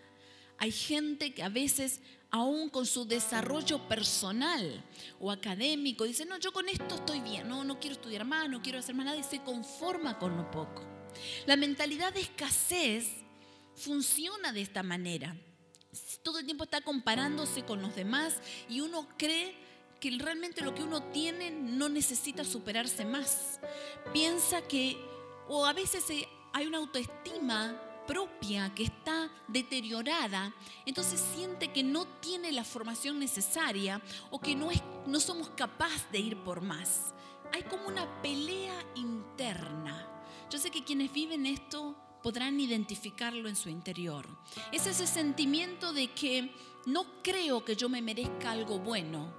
Hay 0.57 0.71
gente 0.71 1.33
que 1.33 1.43
a 1.43 1.49
veces 1.49 2.01
aún 2.31 2.69
con 2.69 2.85
su 2.85 3.05
desarrollo 3.05 3.87
personal 3.87 4.83
o 5.19 5.31
académico, 5.31 6.03
dice, 6.03 6.25
no, 6.25 6.37
yo 6.37 6.51
con 6.51 6.69
esto 6.69 6.95
estoy 6.95 7.21
bien, 7.21 7.47
no, 7.47 7.63
no 7.63 7.79
quiero 7.79 7.95
estudiar 7.95 8.25
más, 8.25 8.49
no 8.49 8.61
quiero 8.61 8.79
hacer 8.79 8.95
más 8.95 9.05
nada 9.05 9.17
y 9.17 9.23
se 9.23 9.41
conforma 9.41 10.19
con 10.19 10.37
lo 10.37 10.49
poco. 10.51 10.83
La 11.45 11.55
mentalidad 11.55 12.13
de 12.13 12.21
escasez 12.21 13.07
funciona 13.75 14.51
de 14.51 14.61
esta 14.61 14.83
manera. 14.83 15.35
Todo 16.23 16.39
el 16.39 16.45
tiempo 16.45 16.63
está 16.63 16.81
comparándose 16.81 17.63
con 17.63 17.81
los 17.81 17.95
demás 17.95 18.35
y 18.67 18.81
uno 18.81 19.07
cree 19.17 19.55
que 19.99 20.17
realmente 20.17 20.61
lo 20.61 20.73
que 20.73 20.83
uno 20.83 21.03
tiene 21.11 21.51
no 21.51 21.89
necesita 21.89 22.43
superarse 22.43 23.05
más. 23.05 23.59
Piensa 24.13 24.61
que, 24.61 24.97
o 25.47 25.65
a 25.65 25.73
veces 25.73 26.05
hay 26.53 26.67
una 26.67 26.77
autoestima 26.77 27.79
propia 28.07 28.73
que 28.73 28.83
está 28.83 29.29
deteriorada, 29.47 30.51
entonces 30.85 31.23
siente 31.35 31.71
que 31.71 31.83
no 31.83 32.07
tiene 32.07 32.51
la 32.51 32.63
formación 32.63 33.19
necesaria 33.19 34.01
o 34.31 34.39
que 34.39 34.55
no, 34.55 34.71
es, 34.71 34.81
no 35.05 35.19
somos 35.19 35.49
capaces 35.49 36.11
de 36.11 36.19
ir 36.19 36.37
por 36.37 36.61
más. 36.61 37.13
Hay 37.53 37.63
como 37.63 37.87
una 37.87 38.21
pelea 38.21 38.73
interna. 38.95 40.07
Yo 40.49 40.57
sé 40.57 40.71
que 40.71 40.83
quienes 40.83 41.11
viven 41.13 41.45
esto 41.45 41.95
podrán 42.23 42.59
identificarlo 42.59 43.49
en 43.49 43.55
su 43.55 43.69
interior. 43.69 44.27
Es 44.71 44.87
ese 44.87 45.07
sentimiento 45.07 45.93
de 45.93 46.07
que 46.11 46.51
no 46.85 47.21
creo 47.21 47.63
que 47.63 47.75
yo 47.75 47.89
me 47.89 48.01
merezca 48.01 48.51
algo 48.51 48.79
bueno 48.79 49.33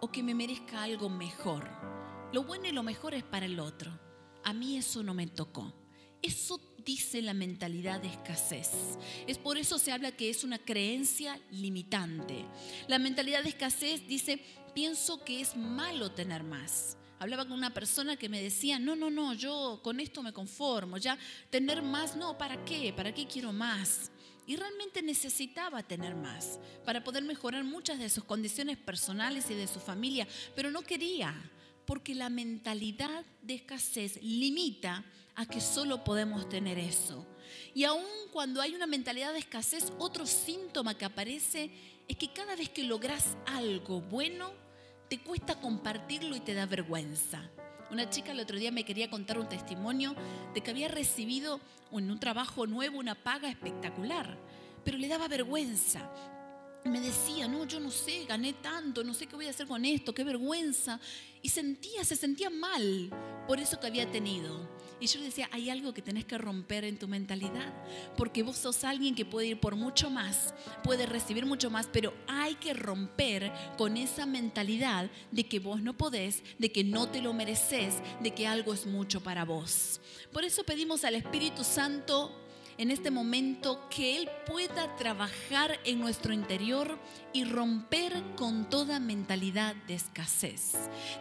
o 0.00 0.10
que 0.10 0.22
me 0.22 0.34
merezca 0.34 0.82
algo 0.82 1.08
mejor. 1.08 1.68
Lo 2.32 2.44
bueno 2.44 2.66
y 2.66 2.72
lo 2.72 2.82
mejor 2.82 3.14
es 3.14 3.22
para 3.22 3.46
el 3.46 3.60
otro. 3.60 3.92
A 4.44 4.52
mí 4.52 4.76
eso 4.76 5.02
no 5.02 5.14
me 5.14 5.26
tocó. 5.26 5.72
Eso 6.22 6.60
dice 6.84 7.22
la 7.22 7.34
mentalidad 7.34 8.00
de 8.00 8.08
escasez. 8.08 8.70
Es 9.26 9.38
por 9.38 9.58
eso 9.58 9.78
se 9.78 9.92
habla 9.92 10.12
que 10.12 10.30
es 10.30 10.44
una 10.44 10.58
creencia 10.58 11.40
limitante. 11.50 12.44
La 12.88 12.98
mentalidad 12.98 13.42
de 13.42 13.50
escasez 13.50 14.06
dice, 14.06 14.42
pienso 14.74 15.24
que 15.24 15.40
es 15.40 15.56
malo 15.56 16.12
tener 16.12 16.42
más. 16.42 16.96
Hablaba 17.22 17.44
con 17.44 17.56
una 17.56 17.72
persona 17.72 18.16
que 18.16 18.28
me 18.28 18.42
decía, 18.42 18.80
no, 18.80 18.96
no, 18.96 19.08
no, 19.08 19.32
yo 19.32 19.78
con 19.84 20.00
esto 20.00 20.24
me 20.24 20.32
conformo, 20.32 20.98
ya 20.98 21.16
tener 21.50 21.80
más, 21.80 22.16
no, 22.16 22.36
¿para 22.36 22.64
qué? 22.64 22.92
¿Para 22.92 23.14
qué 23.14 23.28
quiero 23.28 23.52
más? 23.52 24.10
Y 24.44 24.56
realmente 24.56 25.02
necesitaba 25.02 25.84
tener 25.84 26.16
más 26.16 26.58
para 26.84 27.04
poder 27.04 27.22
mejorar 27.22 27.62
muchas 27.62 28.00
de 28.00 28.08
sus 28.08 28.24
condiciones 28.24 28.76
personales 28.76 29.48
y 29.50 29.54
de 29.54 29.68
su 29.68 29.78
familia, 29.78 30.26
pero 30.56 30.72
no 30.72 30.82
quería, 30.82 31.32
porque 31.86 32.16
la 32.16 32.28
mentalidad 32.28 33.24
de 33.40 33.54
escasez 33.54 34.20
limita 34.20 35.04
a 35.36 35.46
que 35.46 35.60
solo 35.60 36.02
podemos 36.02 36.48
tener 36.48 36.76
eso. 36.76 37.24
Y 37.72 37.84
aun 37.84 38.02
cuando 38.32 38.60
hay 38.60 38.74
una 38.74 38.88
mentalidad 38.88 39.32
de 39.32 39.38
escasez, 39.38 39.92
otro 40.00 40.26
síntoma 40.26 40.98
que 40.98 41.04
aparece 41.04 41.70
es 42.08 42.16
que 42.16 42.32
cada 42.32 42.56
vez 42.56 42.68
que 42.68 42.82
logras 42.82 43.36
algo 43.46 44.00
bueno, 44.00 44.60
te 45.12 45.18
cuesta 45.18 45.60
compartirlo 45.60 46.34
y 46.34 46.40
te 46.40 46.54
da 46.54 46.64
vergüenza. 46.64 47.42
Una 47.90 48.08
chica 48.08 48.32
el 48.32 48.40
otro 48.40 48.56
día 48.56 48.72
me 48.72 48.82
quería 48.82 49.10
contar 49.10 49.38
un 49.38 49.46
testimonio 49.46 50.16
de 50.54 50.62
que 50.62 50.70
había 50.70 50.88
recibido 50.88 51.60
en 51.90 52.10
un 52.10 52.18
trabajo 52.18 52.66
nuevo 52.66 52.98
una 52.98 53.14
paga 53.14 53.50
espectacular, 53.50 54.38
pero 54.82 54.96
le 54.96 55.08
daba 55.08 55.28
vergüenza. 55.28 56.10
Me 56.86 56.98
decía, 56.98 57.46
no, 57.46 57.66
yo 57.66 57.78
no 57.78 57.90
sé, 57.90 58.24
gané 58.24 58.54
tanto, 58.54 59.04
no 59.04 59.12
sé 59.12 59.26
qué 59.26 59.36
voy 59.36 59.48
a 59.48 59.50
hacer 59.50 59.66
con 59.66 59.84
esto, 59.84 60.14
qué 60.14 60.24
vergüenza. 60.24 60.98
Y 61.42 61.50
sentía, 61.50 62.06
se 62.06 62.16
sentía 62.16 62.48
mal 62.48 63.10
por 63.46 63.60
eso 63.60 63.78
que 63.78 63.88
había 63.88 64.10
tenido. 64.10 64.66
Y 65.02 65.08
yo 65.08 65.18
le 65.18 65.26
decía, 65.26 65.48
hay 65.50 65.68
algo 65.68 65.92
que 65.92 66.00
tenés 66.00 66.24
que 66.24 66.38
romper 66.38 66.84
en 66.84 66.96
tu 66.96 67.08
mentalidad, 67.08 67.74
porque 68.16 68.44
vos 68.44 68.56
sos 68.56 68.84
alguien 68.84 69.16
que 69.16 69.24
puede 69.24 69.48
ir 69.48 69.58
por 69.58 69.74
mucho 69.74 70.10
más, 70.10 70.54
puede 70.84 71.06
recibir 71.06 71.44
mucho 71.44 71.70
más, 71.70 71.88
pero 71.92 72.14
hay 72.28 72.54
que 72.54 72.72
romper 72.72 73.50
con 73.76 73.96
esa 73.96 74.26
mentalidad 74.26 75.10
de 75.32 75.42
que 75.48 75.58
vos 75.58 75.82
no 75.82 75.96
podés, 75.98 76.44
de 76.60 76.70
que 76.70 76.84
no 76.84 77.08
te 77.08 77.20
lo 77.20 77.32
mereces, 77.32 77.96
de 78.20 78.32
que 78.32 78.46
algo 78.46 78.72
es 78.72 78.86
mucho 78.86 79.20
para 79.20 79.44
vos. 79.44 80.00
Por 80.32 80.44
eso 80.44 80.62
pedimos 80.62 81.02
al 81.02 81.16
Espíritu 81.16 81.64
Santo 81.64 82.41
en 82.82 82.90
este 82.90 83.12
momento 83.12 83.88
que 83.88 84.16
Él 84.16 84.28
pueda 84.44 84.96
trabajar 84.96 85.78
en 85.84 86.00
nuestro 86.00 86.32
interior 86.32 86.98
y 87.32 87.44
romper 87.44 88.12
con 88.34 88.68
toda 88.68 88.98
mentalidad 88.98 89.76
de 89.86 89.94
escasez. 89.94 90.72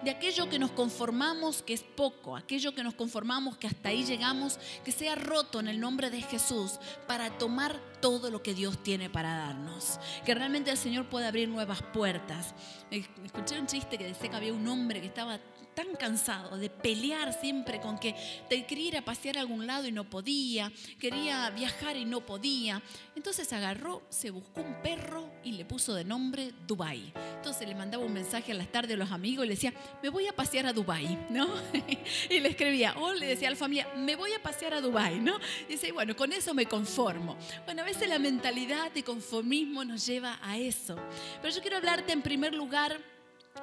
De 0.04 0.10
aquello 0.10 0.50
que 0.50 0.58
nos 0.58 0.72
conformamos 0.72 1.62
que 1.62 1.76
es 1.76 1.84
poco, 1.84 2.36
aquello 2.36 2.74
que 2.74 2.84
nos 2.84 2.96
conformamos 2.96 3.58
que 3.58 3.68
hasta 3.68 3.90
ahí 3.90 4.04
llegamos, 4.04 4.58
que 4.84 4.92
sea 4.92 5.14
roto 5.14 5.60
en 5.60 5.68
el 5.68 5.80
nombre 5.80 6.10
de 6.10 6.24
Jesús 6.24 6.80
para 7.08 7.30
tomar 7.38 7.80
todo 8.02 8.30
lo 8.30 8.44
que 8.44 8.54
Dios 8.54 8.82
tiene 8.84 9.10
para 9.10 9.38
darnos. 9.38 10.00
Que 10.26 10.34
realmente 10.34 10.72
el 10.72 10.78
Señor 10.78 11.08
pueda 11.08 11.28
abrir 11.28 11.48
nuevas 11.48 11.82
puertas. 11.82 12.54
Escuché 12.90 13.60
un 13.60 13.68
chiste 13.68 13.98
que 13.98 14.06
decía 14.06 14.30
que 14.30 14.36
había 14.36 14.54
un 14.54 14.68
hombre 14.68 15.00
que 15.00 15.08
estaba 15.08 15.40
tan 15.74 15.96
cansado 15.96 16.58
de 16.58 16.70
pelear 16.70 17.34
siempre 17.34 17.80
con 17.80 17.98
que 17.98 18.16
te 18.50 18.66
quería 18.66 18.88
ir 18.90 18.98
a 18.98 19.06
pasear 19.06 19.38
a 19.38 19.42
algún 19.42 19.68
lado 19.68 19.88
y 19.88 19.92
no 19.92 20.10
podía, 20.10 20.72
quería 21.00 21.50
viajar 21.52 21.96
y 21.98 22.06
no 22.06 22.26
podía. 22.26 22.82
Entonces 23.16 23.52
agarró, 23.54 24.02
se 24.10 24.32
buscó 24.32 24.62
un 24.62 24.82
perro 24.82 25.32
y 25.44 25.54
le 25.54 25.66
puso 25.66 25.94
de 25.94 26.04
nombre 26.04 26.52
Dubai. 26.68 27.14
Entonces 27.38 27.68
le 27.68 27.76
mandaba 27.76 28.04
un 28.04 28.14
mensaje 28.14 28.52
a 28.52 28.56
las 28.56 28.72
tardes 28.72 28.96
a 28.96 28.98
los 28.98 29.12
amigos 29.12 29.46
y 29.46 29.50
le 29.50 29.56
decía, 29.56 29.74
me 30.04 30.10
voy 30.10 30.28
a 30.28 30.34
pasear 30.34 30.66
a 30.66 30.74
Dubai, 30.74 31.28
¿no? 31.30 31.50
y 32.30 32.40
le 32.40 32.50
escribía, 32.50 32.96
o 32.98 33.14
le 33.14 33.26
decía 33.26 33.48
a 33.48 33.52
la 33.52 33.58
familia, 33.58 33.88
me 33.96 34.16
voy 34.16 34.34
a 34.34 34.42
pasear 34.42 34.74
a 34.74 34.82
Dubai, 34.82 35.20
¿no? 35.20 35.38
Y 35.68 35.74
dice, 35.74 35.92
bueno, 35.92 36.16
con 36.16 36.34
eso 36.34 36.54
me 36.54 36.66
conformo. 36.66 37.38
Bueno, 37.66 37.82
a 37.82 37.86
veces 37.92 38.08
la 38.08 38.20
mentalidad 38.20 38.90
de 38.94 39.04
conformismo 39.04 39.84
nos 39.84 40.06
lleva 40.06 40.40
a 40.42 40.58
eso. 40.58 40.96
Pero 41.42 41.54
yo 41.54 41.60
quiero 41.60 41.76
hablarte 41.76 42.14
en 42.14 42.22
primer 42.22 42.54
lugar 42.54 43.02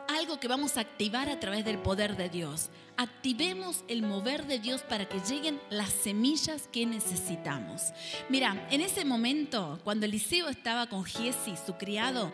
algo 0.07 0.39
que 0.39 0.49
vamos 0.49 0.77
a 0.77 0.83
activar 0.83 1.31
a 1.31 1.41
través 1.41 1.65
del 1.65 1.79
poder 1.79 2.15
de 2.15 2.29
Dios. 2.29 2.69
Activemos 2.99 3.85
el 3.89 4.03
mover 4.03 4.47
de 4.47 4.59
Dios 4.59 4.83
para 4.83 5.09
que 5.09 5.21
lleguen 5.21 5.59
las 5.71 5.89
semillas 5.89 6.69
que 6.71 6.85
necesitamos. 6.85 7.95
Mira, 8.29 8.69
en 8.71 8.83
ese 8.83 9.07
momento, 9.07 9.81
cuando 9.83 10.05
Eliseo 10.05 10.51
estaba 10.51 10.89
con 10.89 11.07
Giesi, 11.07 11.55
su 11.65 11.79
criado, 11.79 12.31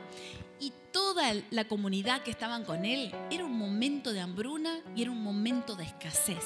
toda 0.95 1.35
la 1.51 1.67
comunidad 1.67 2.23
que 2.23 2.31
estaban 2.31 2.65
con 2.65 2.85
él, 2.85 3.13
era 3.29 3.45
un 3.45 3.59
momento 3.59 4.13
de 4.13 4.21
hambruna 4.21 4.81
y 4.95 5.03
era 5.03 5.11
un 5.11 5.21
momento 5.21 5.75
de 5.75 5.83
escasez. 5.83 6.45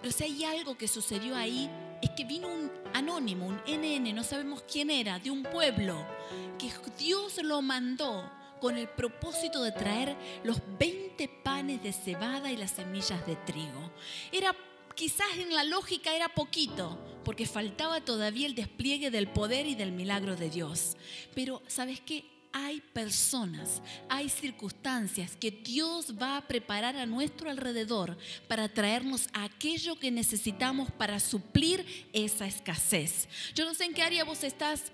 Pero 0.00 0.12
si 0.14 0.24
hay 0.24 0.44
algo 0.44 0.78
que 0.78 0.88
sucedió 0.88 1.36
ahí, 1.36 1.70
es 2.00 2.08
que 2.16 2.24
vino 2.24 2.48
un 2.48 2.72
anónimo, 2.94 3.46
un 3.46 3.60
NN, 3.66 4.14
no 4.14 4.24
sabemos 4.24 4.62
quién 4.62 4.90
era, 4.90 5.18
de 5.18 5.30
un 5.30 5.42
pueblo, 5.42 6.06
que 6.58 6.70
Dios 6.98 7.36
lo 7.42 7.60
mandó 7.60 8.32
con 8.62 8.78
el 8.78 8.88
propósito 8.88 9.62
de 9.62 9.72
traer 9.72 10.16
los 10.42 10.58
20 10.78 11.28
panes 11.44 11.82
de 11.82 11.92
cebada 11.92 12.50
y 12.50 12.56
las 12.56 12.70
semillas 12.70 13.26
de 13.26 13.36
trigo. 13.36 13.92
Era 14.32 14.56
quizás 14.94 15.36
en 15.36 15.54
la 15.54 15.64
lógica 15.64 16.16
era 16.16 16.30
poquito, 16.30 16.98
porque 17.24 17.44
faltaba 17.44 18.00
todavía 18.00 18.46
el 18.46 18.54
despliegue 18.54 19.10
del 19.10 19.28
poder 19.28 19.66
y 19.66 19.74
del 19.74 19.92
milagro 19.92 20.34
de 20.34 20.48
Dios. 20.48 20.96
Pero 21.34 21.62
¿sabes 21.66 22.00
qué? 22.00 22.35
Hay 22.58 22.80
personas, 22.80 23.82
hay 24.08 24.30
circunstancias 24.30 25.36
que 25.36 25.50
Dios 25.50 26.14
va 26.20 26.38
a 26.38 26.48
preparar 26.48 26.96
a 26.96 27.04
nuestro 27.04 27.50
alrededor 27.50 28.16
para 28.48 28.66
traernos 28.66 29.28
aquello 29.34 29.98
que 29.98 30.10
necesitamos 30.10 30.90
para 30.90 31.20
suplir 31.20 31.84
esa 32.14 32.46
escasez. 32.46 33.28
Yo 33.54 33.66
no 33.66 33.74
sé 33.74 33.84
en 33.84 33.92
qué 33.92 34.00
área 34.00 34.24
vos 34.24 34.42
estás 34.42 34.90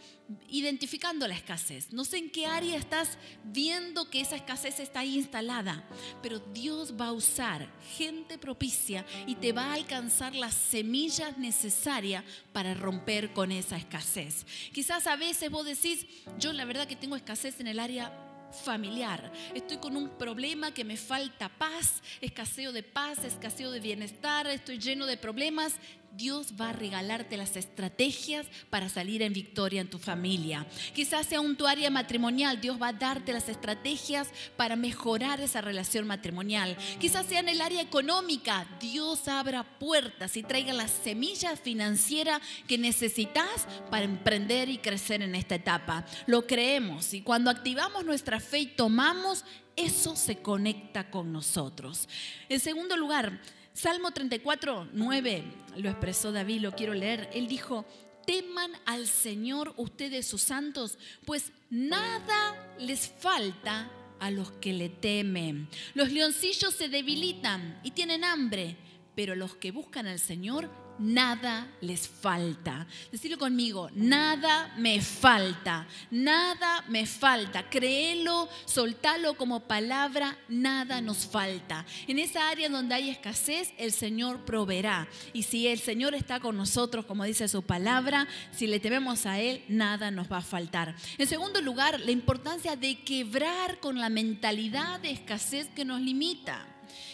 identificando 0.48 1.26
la 1.26 1.34
escasez. 1.34 1.92
No 1.92 2.04
sé 2.04 2.18
en 2.18 2.30
qué 2.30 2.46
área 2.46 2.76
estás 2.76 3.18
viendo 3.44 4.08
que 4.10 4.20
esa 4.20 4.36
escasez 4.36 4.80
está 4.80 5.00
ahí 5.00 5.16
instalada, 5.16 5.84
pero 6.22 6.38
Dios 6.38 6.94
va 7.00 7.08
a 7.08 7.12
usar 7.12 7.68
gente 7.96 8.38
propicia 8.38 9.04
y 9.26 9.36
te 9.36 9.52
va 9.52 9.66
a 9.66 9.74
alcanzar 9.74 10.34
las 10.34 10.54
semillas 10.54 11.38
necesarias 11.38 12.24
para 12.52 12.74
romper 12.74 13.32
con 13.32 13.52
esa 13.52 13.76
escasez. 13.76 14.46
Quizás 14.72 15.06
a 15.06 15.16
veces 15.16 15.50
vos 15.50 15.66
decís, 15.66 16.06
yo 16.38 16.52
la 16.52 16.64
verdad 16.64 16.86
que 16.86 16.96
tengo 16.96 17.16
escasez 17.16 17.51
en 17.60 17.66
el 17.66 17.80
área 17.80 18.12
familiar. 18.52 19.32
Estoy 19.54 19.78
con 19.78 19.96
un 19.96 20.10
problema 20.10 20.72
que 20.72 20.84
me 20.84 20.96
falta 20.96 21.48
paz, 21.48 22.02
escaseo 22.20 22.72
de 22.72 22.82
paz, 22.82 23.24
escaseo 23.24 23.70
de 23.70 23.80
bienestar, 23.80 24.46
estoy 24.46 24.78
lleno 24.78 25.06
de 25.06 25.16
problemas. 25.16 25.74
Dios 26.16 26.54
va 26.60 26.70
a 26.70 26.72
regalarte 26.72 27.36
las 27.36 27.56
estrategias 27.56 28.46
para 28.70 28.88
salir 28.88 29.22
en 29.22 29.32
victoria 29.32 29.80
en 29.80 29.90
tu 29.90 29.98
familia. 29.98 30.66
Quizás 30.94 31.26
sea 31.26 31.40
un 31.40 31.56
tu 31.56 31.66
área 31.66 31.90
matrimonial, 31.90 32.60
Dios 32.60 32.80
va 32.80 32.88
a 32.88 32.92
darte 32.92 33.32
las 33.32 33.48
estrategias 33.48 34.28
para 34.56 34.76
mejorar 34.76 35.40
esa 35.40 35.60
relación 35.60 36.06
matrimonial. 36.06 36.76
Quizás 36.98 37.26
sea 37.26 37.40
en 37.40 37.48
el 37.48 37.60
área 37.60 37.80
económica, 37.80 38.66
Dios 38.80 39.28
abra 39.28 39.64
puertas 39.78 40.36
y 40.36 40.42
traiga 40.42 40.72
las 40.72 40.90
semillas 40.90 41.60
financieras 41.60 42.40
que 42.66 42.78
necesitas 42.78 43.66
para 43.90 44.04
emprender 44.04 44.68
y 44.68 44.78
crecer 44.78 45.22
en 45.22 45.34
esta 45.34 45.54
etapa. 45.54 46.04
Lo 46.26 46.46
creemos 46.46 47.14
y 47.14 47.22
cuando 47.22 47.50
activamos 47.50 48.04
nuestra 48.04 48.40
fe 48.40 48.60
y 48.60 48.66
tomamos, 48.66 49.44
eso 49.76 50.16
se 50.16 50.42
conecta 50.42 51.10
con 51.10 51.32
nosotros. 51.32 52.08
En 52.48 52.60
segundo 52.60 52.96
lugar, 52.96 53.40
Salmo 53.72 54.10
34, 54.10 54.88
9 54.92 55.44
lo 55.76 55.88
expresó 55.88 56.32
David, 56.32 56.60
lo 56.60 56.72
quiero 56.72 56.94
leer. 56.94 57.30
Él 57.32 57.48
dijo, 57.48 57.86
teman 58.26 58.72
al 58.84 59.06
Señor 59.06 59.72
ustedes 59.76 60.26
sus 60.26 60.42
santos, 60.42 60.98
pues 61.24 61.52
nada 61.70 62.74
les 62.78 63.08
falta 63.08 63.90
a 64.20 64.30
los 64.30 64.52
que 64.52 64.72
le 64.72 64.88
temen. 64.88 65.68
Los 65.94 66.12
leoncillos 66.12 66.74
se 66.74 66.88
debilitan 66.88 67.80
y 67.82 67.92
tienen 67.92 68.24
hambre, 68.24 68.76
pero 69.14 69.34
los 69.34 69.56
que 69.56 69.72
buscan 69.72 70.06
al 70.06 70.18
Señor 70.18 70.70
nada 71.02 71.68
les 71.80 72.08
falta. 72.08 72.86
Decirlo 73.10 73.38
conmigo, 73.38 73.90
nada 73.94 74.72
me 74.76 75.00
falta, 75.00 75.86
nada 76.10 76.84
me 76.88 77.06
falta. 77.06 77.68
Créelo, 77.68 78.48
soltalo 78.64 79.34
como 79.34 79.60
palabra, 79.60 80.38
nada 80.48 81.00
nos 81.00 81.26
falta. 81.26 81.84
En 82.06 82.18
esa 82.18 82.48
área 82.48 82.68
donde 82.68 82.94
hay 82.94 83.10
escasez, 83.10 83.72
el 83.78 83.92
Señor 83.92 84.44
proveerá. 84.44 85.08
Y 85.32 85.42
si 85.42 85.66
el 85.66 85.78
Señor 85.78 86.14
está 86.14 86.40
con 86.40 86.56
nosotros, 86.56 87.04
como 87.04 87.24
dice 87.24 87.48
su 87.48 87.62
palabra, 87.62 88.28
si 88.52 88.66
le 88.66 88.80
tememos 88.80 89.26
a 89.26 89.40
Él, 89.40 89.64
nada 89.68 90.10
nos 90.10 90.30
va 90.30 90.38
a 90.38 90.42
faltar. 90.42 90.94
En 91.18 91.26
segundo 91.26 91.60
lugar, 91.60 92.00
la 92.00 92.10
importancia 92.10 92.76
de 92.76 93.02
quebrar 93.02 93.80
con 93.80 93.98
la 93.98 94.08
mentalidad 94.08 95.00
de 95.00 95.10
escasez 95.10 95.68
que 95.74 95.84
nos 95.84 96.00
limita. 96.00 96.66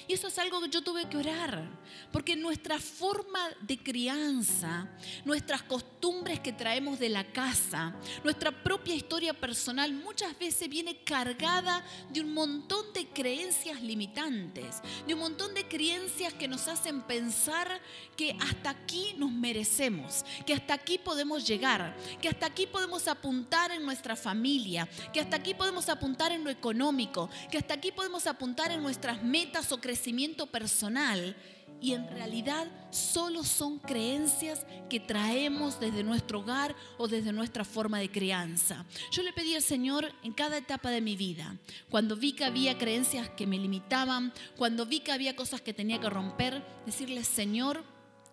Y 0.08 0.14
eso 0.14 0.28
es 0.28 0.38
algo 0.38 0.62
que 0.62 0.70
yo 0.70 0.80
tuve 0.80 1.06
que 1.06 1.18
orar, 1.18 1.68
porque 2.10 2.34
nuestra 2.34 2.78
forma 2.78 3.40
de 3.60 3.76
crianza, 3.76 4.88
nuestras 5.26 5.62
costumbres 5.62 6.40
que 6.40 6.50
traemos 6.50 6.98
de 6.98 7.10
la 7.10 7.24
casa, 7.24 7.94
nuestra 8.24 8.50
propia 8.50 8.94
historia 8.94 9.34
personal 9.34 9.92
muchas 9.92 10.36
veces 10.38 10.66
viene 10.70 11.04
cargada 11.04 11.84
de 12.08 12.22
un 12.22 12.32
montón 12.32 12.90
de 12.94 13.06
creencias 13.08 13.82
limitantes, 13.82 14.80
de 15.06 15.12
un 15.12 15.20
montón 15.20 15.52
de 15.52 15.68
creencias 15.68 16.32
que 16.32 16.48
nos 16.48 16.68
hacen 16.68 17.02
pensar 17.02 17.68
que 18.16 18.34
hasta 18.40 18.70
aquí 18.70 19.14
nos 19.18 19.30
merecemos, 19.30 20.24
que 20.46 20.54
hasta 20.54 20.72
aquí 20.72 20.96
podemos 20.96 21.46
llegar, 21.46 21.94
que 22.22 22.30
hasta 22.30 22.46
aquí 22.46 22.66
podemos 22.66 23.06
apuntar 23.08 23.72
en 23.72 23.84
nuestra 23.84 24.16
familia, 24.16 24.88
que 25.12 25.20
hasta 25.20 25.36
aquí 25.36 25.52
podemos 25.52 25.90
apuntar 25.90 26.32
en 26.32 26.44
lo 26.44 26.48
económico, 26.48 27.28
que 27.50 27.58
hasta 27.58 27.74
aquí 27.74 27.92
podemos 27.92 28.26
apuntar 28.26 28.70
en 28.70 28.82
nuestras 28.82 29.22
metas 29.22 29.70
o 29.70 29.78
crecimientos 29.78 29.97
crecimiento 29.98 30.46
personal 30.46 31.34
y 31.80 31.92
en 31.92 32.08
realidad 32.08 32.68
solo 32.92 33.42
son 33.42 33.80
creencias 33.80 34.64
que 34.88 35.00
traemos 35.00 35.80
desde 35.80 36.04
nuestro 36.04 36.38
hogar 36.38 36.76
o 36.98 37.08
desde 37.08 37.32
nuestra 37.32 37.64
forma 37.64 37.98
de 37.98 38.08
crianza. 38.08 38.86
Yo 39.10 39.24
le 39.24 39.32
pedí 39.32 39.56
al 39.56 39.62
Señor 39.62 40.12
en 40.22 40.32
cada 40.32 40.56
etapa 40.56 40.90
de 40.90 41.00
mi 41.00 41.16
vida, 41.16 41.56
cuando 41.90 42.14
vi 42.14 42.32
que 42.32 42.44
había 42.44 42.78
creencias 42.78 43.28
que 43.30 43.48
me 43.48 43.58
limitaban, 43.58 44.32
cuando 44.56 44.86
vi 44.86 45.00
que 45.00 45.10
había 45.10 45.34
cosas 45.34 45.60
que 45.60 45.74
tenía 45.74 46.00
que 46.00 46.08
romper, 46.08 46.64
decirle, 46.86 47.24
Señor, 47.24 47.82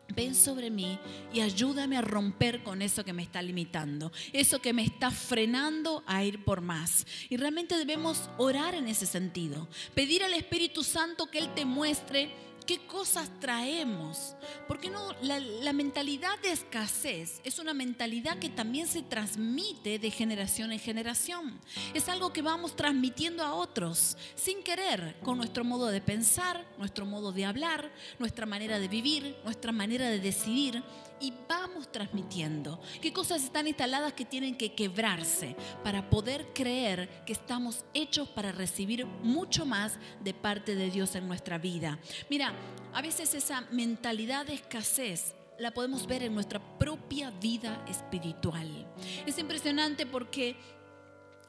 ven 0.09 0.35
sobre 0.35 0.69
mí 0.69 0.99
y 1.33 1.41
ayúdame 1.41 1.97
a 1.97 2.01
romper 2.01 2.63
con 2.63 2.81
eso 2.81 3.03
que 3.03 3.13
me 3.13 3.23
está 3.23 3.41
limitando, 3.41 4.11
eso 4.33 4.59
que 4.59 4.73
me 4.73 4.83
está 4.83 5.11
frenando 5.11 6.03
a 6.05 6.23
ir 6.23 6.43
por 6.43 6.61
más. 6.61 7.05
Y 7.29 7.37
realmente 7.37 7.77
debemos 7.77 8.29
orar 8.37 8.75
en 8.75 8.87
ese 8.87 9.05
sentido, 9.05 9.67
pedir 9.93 10.23
al 10.23 10.33
Espíritu 10.33 10.83
Santo 10.83 11.29
que 11.29 11.39
Él 11.39 11.53
te 11.53 11.65
muestre 11.65 12.29
qué 12.65 12.85
cosas 12.87 13.29
traemos. 13.39 14.35
Porque 14.67 14.89
no, 14.89 15.13
la, 15.21 15.73
mentalidad 15.73 16.39
de 16.41 16.51
escasez 16.51 17.41
es 17.43 17.59
una 17.59 17.73
mentalidad 17.73 18.39
que 18.39 18.49
también 18.49 18.87
se 18.87 19.03
transmite 19.03 19.99
de 19.99 20.11
generación 20.11 20.71
en 20.71 20.79
generación. 20.79 21.59
Es 21.93 22.09
algo 22.09 22.33
que 22.33 22.41
vamos 22.41 22.75
transmitiendo 22.75 23.43
a 23.43 23.53
otros 23.53 24.17
sin 24.35 24.63
querer, 24.63 25.15
con 25.23 25.37
nuestro 25.37 25.63
modo 25.63 25.87
de 25.87 26.01
pensar, 26.01 26.65
nuestro 26.77 27.05
modo 27.05 27.31
de 27.31 27.45
hablar, 27.45 27.91
nuestra 28.19 28.45
manera 28.45 28.79
de 28.79 28.87
vivir, 28.87 29.35
nuestra 29.43 29.71
manera 29.71 30.09
de 30.09 30.19
decidir 30.19 30.83
y 31.19 31.33
vamos 31.47 31.91
transmitiendo. 31.91 32.79
¿Qué 33.01 33.13
cosas 33.13 33.43
están 33.43 33.67
instaladas 33.67 34.13
que 34.13 34.25
tienen 34.25 34.57
que 34.57 34.73
quebrarse 34.73 35.55
para 35.83 36.09
poder 36.09 36.53
creer 36.53 37.23
que 37.25 37.33
estamos 37.33 37.85
hechos 37.93 38.27
para 38.29 38.51
recibir 38.51 39.05
mucho 39.05 39.65
más 39.65 39.97
de 40.23 40.33
parte 40.33 40.75
de 40.75 40.89
Dios 40.89 41.15
en 41.15 41.27
nuestra 41.27 41.57
vida? 41.57 41.99
Mira, 42.29 42.53
a 42.93 43.01
veces 43.01 43.33
esa 43.33 43.61
mentalidad 43.71 44.45
de 44.45 44.55
escasez 44.55 45.35
la 45.57 45.71
podemos 45.71 46.05
ver 46.05 46.23
en 46.23 46.33
nuestra 46.33 46.59
propia 46.77 47.31
vida 47.31 47.83
espiritual. 47.87 48.87
Es 49.25 49.37
impresionante 49.37 50.05
porque 50.05 50.57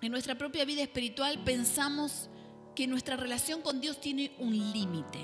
en 0.00 0.12
nuestra 0.12 0.36
propia 0.36 0.64
vida 0.64 0.82
espiritual 0.82 1.42
pensamos 1.44 2.28
que 2.76 2.86
nuestra 2.86 3.16
relación 3.16 3.62
con 3.62 3.80
Dios 3.80 4.00
tiene 4.00 4.32
un 4.38 4.52
límite, 4.72 5.18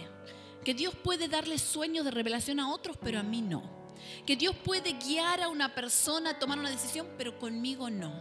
que 0.65 0.75
Dios 0.75 0.95
puede 0.97 1.29
darle 1.29 1.59
sueños 1.59 2.05
de 2.05 2.11
revelación 2.11 2.59
a 2.59 2.73
otros, 2.73 2.97
pero 3.01 3.21
a 3.21 3.23
mí 3.23 3.43
no 3.43 3.82
que 4.27 4.37
Dios 4.37 4.55
puede 4.57 4.93
guiar 4.93 5.41
a 5.41 5.49
una 5.49 5.75
persona 5.75 6.31
a 6.31 6.39
tomar 6.39 6.59
una 6.59 6.71
decisión, 6.71 7.09
pero 7.17 7.39
conmigo 7.39 7.91
no. 7.91 8.13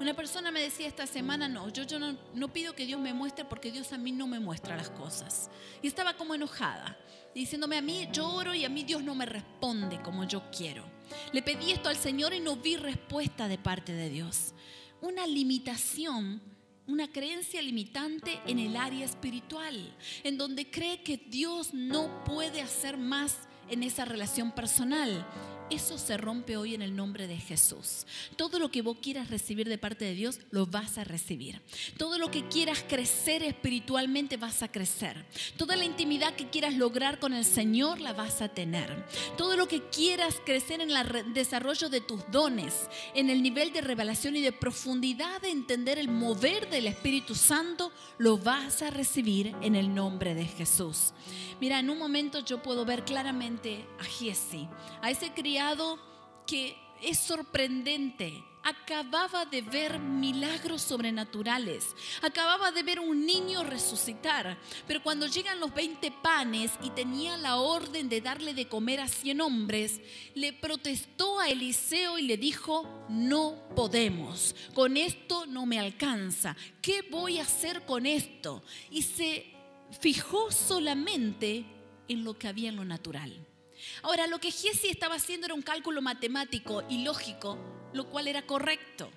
Una 0.00 0.14
persona 0.14 0.52
me 0.52 0.60
decía 0.60 0.86
esta 0.86 1.06
semana, 1.06 1.48
no, 1.48 1.68
yo, 1.70 1.82
yo 1.82 1.98
no, 1.98 2.16
no, 2.32 2.52
pido 2.52 2.74
que 2.74 2.86
Dios 2.86 3.00
me 3.00 3.12
muestre 3.12 3.44
porque 3.44 3.72
Dios 3.72 3.92
a 3.92 3.98
mí 3.98 4.12
no 4.12 4.28
me 4.28 4.38
muestra 4.38 4.76
las 4.76 4.90
cosas. 4.90 5.50
Y 5.82 5.88
estaba 5.88 6.14
como 6.14 6.36
enojada, 6.36 6.96
diciéndome 7.34 7.76
a 7.76 7.82
mí, 7.82 8.08
yo 8.12 8.28
oro 8.28 8.54
y 8.54 8.64
a 8.64 8.68
mí 8.68 8.84
Dios 8.84 9.02
no 9.02 9.16
me 9.16 9.26
responde 9.26 10.00
como 10.02 10.22
yo 10.24 10.42
quiero. 10.56 10.84
Le 11.32 11.42
pedí 11.42 11.72
esto 11.72 11.88
al 11.88 11.96
Señor 11.96 12.32
y 12.32 12.38
no 12.38 12.56
vi 12.56 12.76
respuesta 12.76 13.48
de 13.48 13.58
parte 13.58 13.92
de 13.92 14.08
Dios. 14.08 14.54
Una 15.00 15.26
limitación 15.26 16.40
una 16.88 17.12
creencia 17.12 17.60
limitante 17.60 18.40
en 18.46 18.58
el 18.58 18.74
área 18.74 19.04
espiritual, 19.04 19.94
en 20.24 20.38
donde 20.38 20.70
cree 20.70 21.02
que 21.02 21.18
Dios 21.18 21.74
no 21.74 22.24
puede 22.24 22.62
hacer 22.62 22.96
más 22.96 23.47
en 23.70 23.82
esa 23.82 24.04
relación 24.04 24.50
personal. 24.52 25.24
Eso 25.70 25.98
se 25.98 26.16
rompe 26.16 26.56
hoy 26.56 26.74
en 26.74 26.80
el 26.80 26.96
nombre 26.96 27.26
de 27.26 27.36
Jesús. 27.36 28.06
Todo 28.36 28.58
lo 28.58 28.70
que 28.70 28.80
vos 28.80 28.96
quieras 29.02 29.28
recibir 29.28 29.68
de 29.68 29.76
parte 29.76 30.06
de 30.06 30.14
Dios, 30.14 30.40
lo 30.50 30.66
vas 30.66 30.96
a 30.96 31.04
recibir. 31.04 31.60
Todo 31.98 32.18
lo 32.18 32.30
que 32.30 32.48
quieras 32.48 32.82
crecer 32.88 33.42
espiritualmente, 33.42 34.38
vas 34.38 34.62
a 34.62 34.72
crecer. 34.72 35.26
Toda 35.58 35.76
la 35.76 35.84
intimidad 35.84 36.34
que 36.34 36.48
quieras 36.48 36.74
lograr 36.74 37.18
con 37.18 37.34
el 37.34 37.44
Señor, 37.44 38.00
la 38.00 38.14
vas 38.14 38.40
a 38.40 38.48
tener. 38.48 39.04
Todo 39.36 39.56
lo 39.56 39.68
que 39.68 39.82
quieras 39.90 40.36
crecer 40.46 40.80
en 40.80 40.90
el 40.90 41.34
desarrollo 41.34 41.90
de 41.90 42.00
tus 42.00 42.22
dones, 42.30 42.88
en 43.14 43.28
el 43.28 43.42
nivel 43.42 43.70
de 43.72 43.82
revelación 43.82 44.36
y 44.36 44.40
de 44.40 44.52
profundidad 44.52 45.42
de 45.42 45.50
entender 45.50 45.98
el 45.98 46.08
mover 46.08 46.70
del 46.70 46.86
Espíritu 46.86 47.34
Santo, 47.34 47.92
lo 48.16 48.38
vas 48.38 48.80
a 48.80 48.90
recibir 48.90 49.54
en 49.60 49.76
el 49.76 49.94
nombre 49.94 50.34
de 50.34 50.46
Jesús. 50.46 51.12
Mira, 51.60 51.78
en 51.78 51.90
un 51.90 51.98
momento 51.98 52.38
yo 52.40 52.62
puedo 52.62 52.84
ver 52.84 53.04
claramente 53.04 53.84
a 53.98 54.04
Jesse, 54.04 54.68
a 55.02 55.10
ese 55.10 55.32
criado 55.32 55.57
que 56.46 56.76
es 57.02 57.18
sorprendente. 57.18 58.44
Acababa 58.62 59.46
de 59.46 59.62
ver 59.62 59.98
milagros 59.98 60.82
sobrenaturales. 60.82 61.86
Acababa 62.22 62.70
de 62.70 62.82
ver 62.82 63.00
un 63.00 63.24
niño 63.24 63.64
resucitar. 63.64 64.58
Pero 64.86 65.02
cuando 65.02 65.26
llegan 65.26 65.60
los 65.60 65.72
20 65.72 66.10
panes 66.22 66.72
y 66.82 66.90
tenía 66.90 67.36
la 67.36 67.56
orden 67.56 68.08
de 68.08 68.20
darle 68.20 68.52
de 68.52 68.68
comer 68.68 69.00
a 69.00 69.08
100 69.08 69.40
hombres, 69.40 70.00
le 70.34 70.52
protestó 70.52 71.40
a 71.40 71.48
Eliseo 71.48 72.18
y 72.18 72.22
le 72.22 72.36
dijo, 72.36 72.86
no 73.08 73.54
podemos. 73.74 74.54
Con 74.74 74.96
esto 74.96 75.46
no 75.46 75.64
me 75.64 75.78
alcanza. 75.78 76.56
¿Qué 76.82 77.02
voy 77.10 77.38
a 77.38 77.42
hacer 77.42 77.86
con 77.86 78.04
esto? 78.06 78.62
Y 78.90 79.02
se 79.02 79.46
fijó 80.00 80.50
solamente 80.50 81.64
en 82.08 82.24
lo 82.24 82.38
que 82.38 82.48
había 82.48 82.68
en 82.68 82.76
lo 82.76 82.84
natural. 82.84 83.47
Ahora, 84.02 84.26
lo 84.26 84.38
que 84.38 84.50
Jesse 84.50 84.86
estaba 84.86 85.16
haciendo 85.16 85.46
era 85.46 85.54
un 85.54 85.62
cálculo 85.62 86.02
matemático 86.02 86.84
y 86.88 87.02
lógico, 87.04 87.58
lo 87.92 88.08
cual 88.08 88.28
era 88.28 88.46
correcto. 88.46 89.10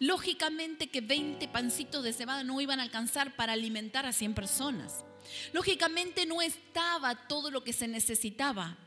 Lógicamente 0.00 0.88
que 0.88 1.00
20 1.00 1.48
pancitos 1.48 2.04
de 2.04 2.12
cebada 2.12 2.44
no 2.44 2.60
iban 2.60 2.80
a 2.80 2.84
alcanzar 2.84 3.34
para 3.36 3.52
alimentar 3.52 4.06
a 4.06 4.12
100 4.12 4.34
personas. 4.34 5.04
Lógicamente 5.52 6.24
no 6.24 6.40
estaba 6.40 7.26
todo 7.26 7.50
lo 7.50 7.64
que 7.64 7.72
se 7.72 7.88
necesitaba 7.88 8.78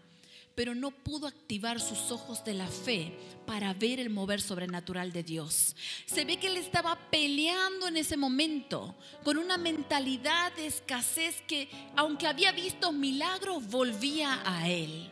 pero 0.55 0.75
no 0.75 0.91
pudo 0.91 1.27
activar 1.27 1.79
sus 1.79 2.11
ojos 2.11 2.43
de 2.43 2.53
la 2.53 2.67
fe 2.67 3.17
para 3.45 3.73
ver 3.73 3.99
el 3.99 4.09
mover 4.09 4.41
sobrenatural 4.41 5.11
de 5.11 5.23
Dios. 5.23 5.75
Se 6.05 6.25
ve 6.25 6.37
que 6.37 6.47
él 6.47 6.57
estaba 6.57 6.95
peleando 7.09 7.87
en 7.87 7.97
ese 7.97 8.17
momento 8.17 8.95
con 9.23 9.37
una 9.37 9.57
mentalidad 9.57 10.53
de 10.53 10.67
escasez 10.67 11.41
que, 11.47 11.69
aunque 11.95 12.27
había 12.27 12.51
visto 12.51 12.91
milagros, 12.91 13.67
volvía 13.67 14.41
a 14.45 14.69
él. 14.69 15.09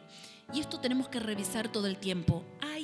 Y 0.53 0.59
esto 0.59 0.79
tenemos 0.79 1.09
que 1.09 1.19
revisar 1.19 1.69
todo 1.69 1.87
el 1.87 1.97
tiempo. 1.97 2.43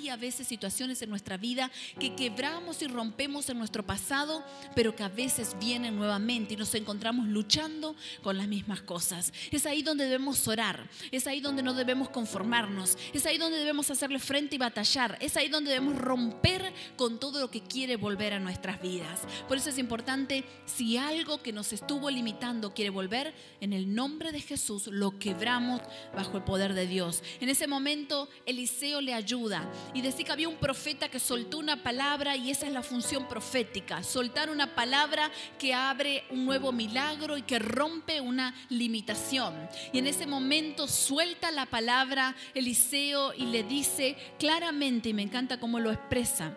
A 0.10 0.18
veces 0.18 0.48
situaciones 0.48 1.02
en 1.02 1.10
nuestra 1.10 1.38
vida 1.38 1.72
que 2.00 2.16
quebramos 2.16 2.82
y 2.82 2.88
rompemos 2.88 3.50
en 3.50 3.58
nuestro 3.58 3.86
pasado, 3.86 4.44
pero 4.76 4.96
que 4.96 5.04
a 5.04 5.10
veces 5.10 5.56
vienen 5.60 5.96
nuevamente 5.96 6.54
y 6.54 6.58
nos 6.58 6.74
encontramos 6.76 7.28
luchando 7.28 7.96
con 8.22 8.38
las 8.38 8.48
mismas 8.48 8.82
cosas. 8.82 9.34
Es 9.52 9.66
ahí 9.66 9.82
donde 9.82 10.06
debemos 10.06 10.48
orar, 10.48 10.88
es 11.12 11.28
ahí 11.28 11.42
donde 11.42 11.64
no 11.64 11.74
debemos 11.74 12.10
conformarnos, 12.10 12.98
es 13.14 13.26
ahí 13.26 13.38
donde 13.38 13.58
debemos 13.58 13.90
hacerle 13.92 14.20
frente 14.20 14.56
y 14.56 14.60
batallar, 14.60 15.18
es 15.20 15.38
ahí 15.38 15.50
donde 15.50 15.72
debemos 15.72 15.98
romper 15.98 16.74
con 16.98 17.20
todo 17.20 17.40
lo 17.40 17.52
que 17.52 17.62
quiere 17.62 17.96
volver 17.96 18.34
a 18.34 18.40
nuestras 18.40 18.82
vidas. 18.82 19.22
Por 19.48 19.58
eso 19.58 19.70
es 19.70 19.78
importante, 19.78 20.44
si 20.66 20.98
algo 20.98 21.42
que 21.42 21.54
nos 21.54 21.74
estuvo 21.74 22.10
limitando 22.10 22.74
quiere 22.74 22.90
volver, 22.90 23.34
en 23.62 23.74
el 23.74 23.94
nombre 23.94 24.32
de 24.32 24.42
Jesús 24.42 24.88
lo 24.88 25.18
quebramos 25.20 25.82
bajo 26.16 26.38
el 26.38 26.44
poder 26.44 26.74
de 26.74 26.88
Dios. 26.88 27.24
En 27.40 27.50
ese 27.50 27.68
momento 27.68 28.30
Eliseo 28.46 29.02
le 29.02 29.14
ayuda 29.14 29.70
y 29.96 30.02
decir 30.02 30.26
que 30.26 30.34
había 30.34 30.50
un 30.50 30.58
profeta 30.58 31.08
que 31.10 31.20
soltó 31.20 31.58
una 31.58 31.82
palabra 31.82 32.36
y 32.36 32.52
esa 32.52 32.68
es 32.68 32.74
la 32.74 32.84
función 32.84 33.30
profética, 33.30 34.04
soltar 34.04 34.50
una 34.50 34.76
palabra 34.76 35.32
que 35.58 35.74
abre 35.74 36.26
un 36.30 36.46
nuevo 36.46 36.74
milagro 36.74 37.38
y 37.38 37.44
que 37.44 37.60
rompe 37.60 38.20
una 38.20 38.54
limitación. 38.68 39.70
Y 39.94 40.00
en 40.00 40.08
ese 40.08 40.28
momento 40.28 40.90
suelta 40.90 41.50
la 41.50 41.66
palabra 41.66 42.36
Eliseo 42.54 43.34
y 43.34 43.46
le 43.46 43.64
dice 43.64 44.18
claramente, 44.38 45.10
y 45.10 45.14
me 45.14 45.22
encanta 45.22 45.62
cómo 45.62 45.80
lo 45.80 45.94
expresa, 45.94 46.54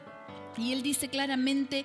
y 0.56 0.72
él 0.72 0.82
dice 0.82 1.08
claramente, 1.08 1.84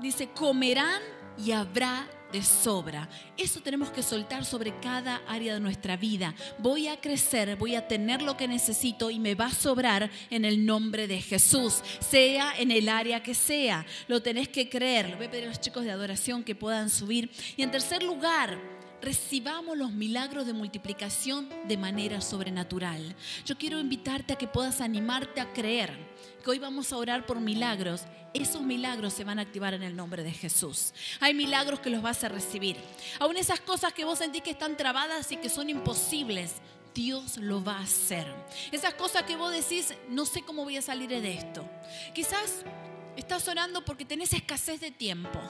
dice, 0.00 0.28
comerán 0.28 1.02
y 1.36 1.50
habrá 1.50 2.06
de 2.32 2.42
sobra. 2.42 3.08
Eso 3.36 3.60
tenemos 3.60 3.90
que 3.90 4.02
soltar 4.02 4.44
sobre 4.44 4.78
cada 4.80 5.22
área 5.28 5.54
de 5.54 5.60
nuestra 5.60 5.96
vida. 5.96 6.34
Voy 6.58 6.88
a 6.88 7.00
crecer, 7.00 7.56
voy 7.56 7.74
a 7.74 7.86
tener 7.88 8.22
lo 8.22 8.36
que 8.36 8.48
necesito 8.48 9.10
y 9.10 9.18
me 9.18 9.34
va 9.34 9.46
a 9.46 9.54
sobrar 9.54 10.10
en 10.30 10.44
el 10.44 10.64
nombre 10.64 11.06
de 11.06 11.20
Jesús, 11.20 11.82
sea 12.00 12.54
en 12.58 12.70
el 12.70 12.88
área 12.88 13.22
que 13.22 13.34
sea. 13.34 13.86
Lo 14.08 14.22
tenés 14.22 14.48
que 14.48 14.68
creer. 14.68 15.10
Le 15.10 15.16
voy 15.16 15.26
a 15.26 15.30
pedir 15.30 15.44
a 15.44 15.48
los 15.48 15.60
chicos 15.60 15.84
de 15.84 15.90
adoración 15.90 16.44
que 16.44 16.54
puedan 16.54 16.90
subir. 16.90 17.30
Y 17.56 17.62
en 17.62 17.70
tercer 17.70 18.02
lugar, 18.02 18.75
recibamos 19.00 19.76
los 19.76 19.92
milagros 19.92 20.46
de 20.46 20.52
multiplicación 20.52 21.48
de 21.66 21.76
manera 21.76 22.20
sobrenatural. 22.20 23.14
Yo 23.44 23.56
quiero 23.56 23.78
invitarte 23.78 24.32
a 24.32 24.38
que 24.38 24.48
puedas 24.48 24.80
animarte 24.80 25.40
a 25.40 25.52
creer 25.52 25.92
que 26.42 26.50
hoy 26.50 26.58
vamos 26.58 26.92
a 26.92 26.96
orar 26.96 27.26
por 27.26 27.40
milagros 27.40 28.02
esos 28.42 28.62
milagros 28.62 29.14
se 29.14 29.24
van 29.24 29.38
a 29.38 29.42
activar 29.42 29.74
en 29.74 29.82
el 29.82 29.96
nombre 29.96 30.22
de 30.22 30.32
Jesús. 30.32 30.92
Hay 31.20 31.34
milagros 31.34 31.80
que 31.80 31.90
los 31.90 32.02
vas 32.02 32.22
a 32.24 32.28
recibir. 32.28 32.76
Aún 33.18 33.36
esas 33.36 33.60
cosas 33.60 33.92
que 33.92 34.04
vos 34.04 34.18
sentís 34.18 34.42
que 34.42 34.50
están 34.50 34.76
trabadas 34.76 35.32
y 35.32 35.36
que 35.36 35.48
son 35.48 35.70
imposibles, 35.70 36.56
Dios 36.94 37.38
lo 37.38 37.62
va 37.62 37.78
a 37.78 37.82
hacer. 37.82 38.26
Esas 38.72 38.94
cosas 38.94 39.22
que 39.22 39.36
vos 39.36 39.52
decís, 39.52 39.94
no 40.08 40.26
sé 40.26 40.42
cómo 40.42 40.64
voy 40.64 40.76
a 40.76 40.82
salir 40.82 41.08
de 41.08 41.32
esto. 41.32 41.68
Quizás 42.14 42.62
estás 43.16 43.46
orando 43.48 43.84
porque 43.84 44.04
tenés 44.04 44.32
escasez 44.32 44.80
de 44.80 44.90
tiempo. 44.90 45.40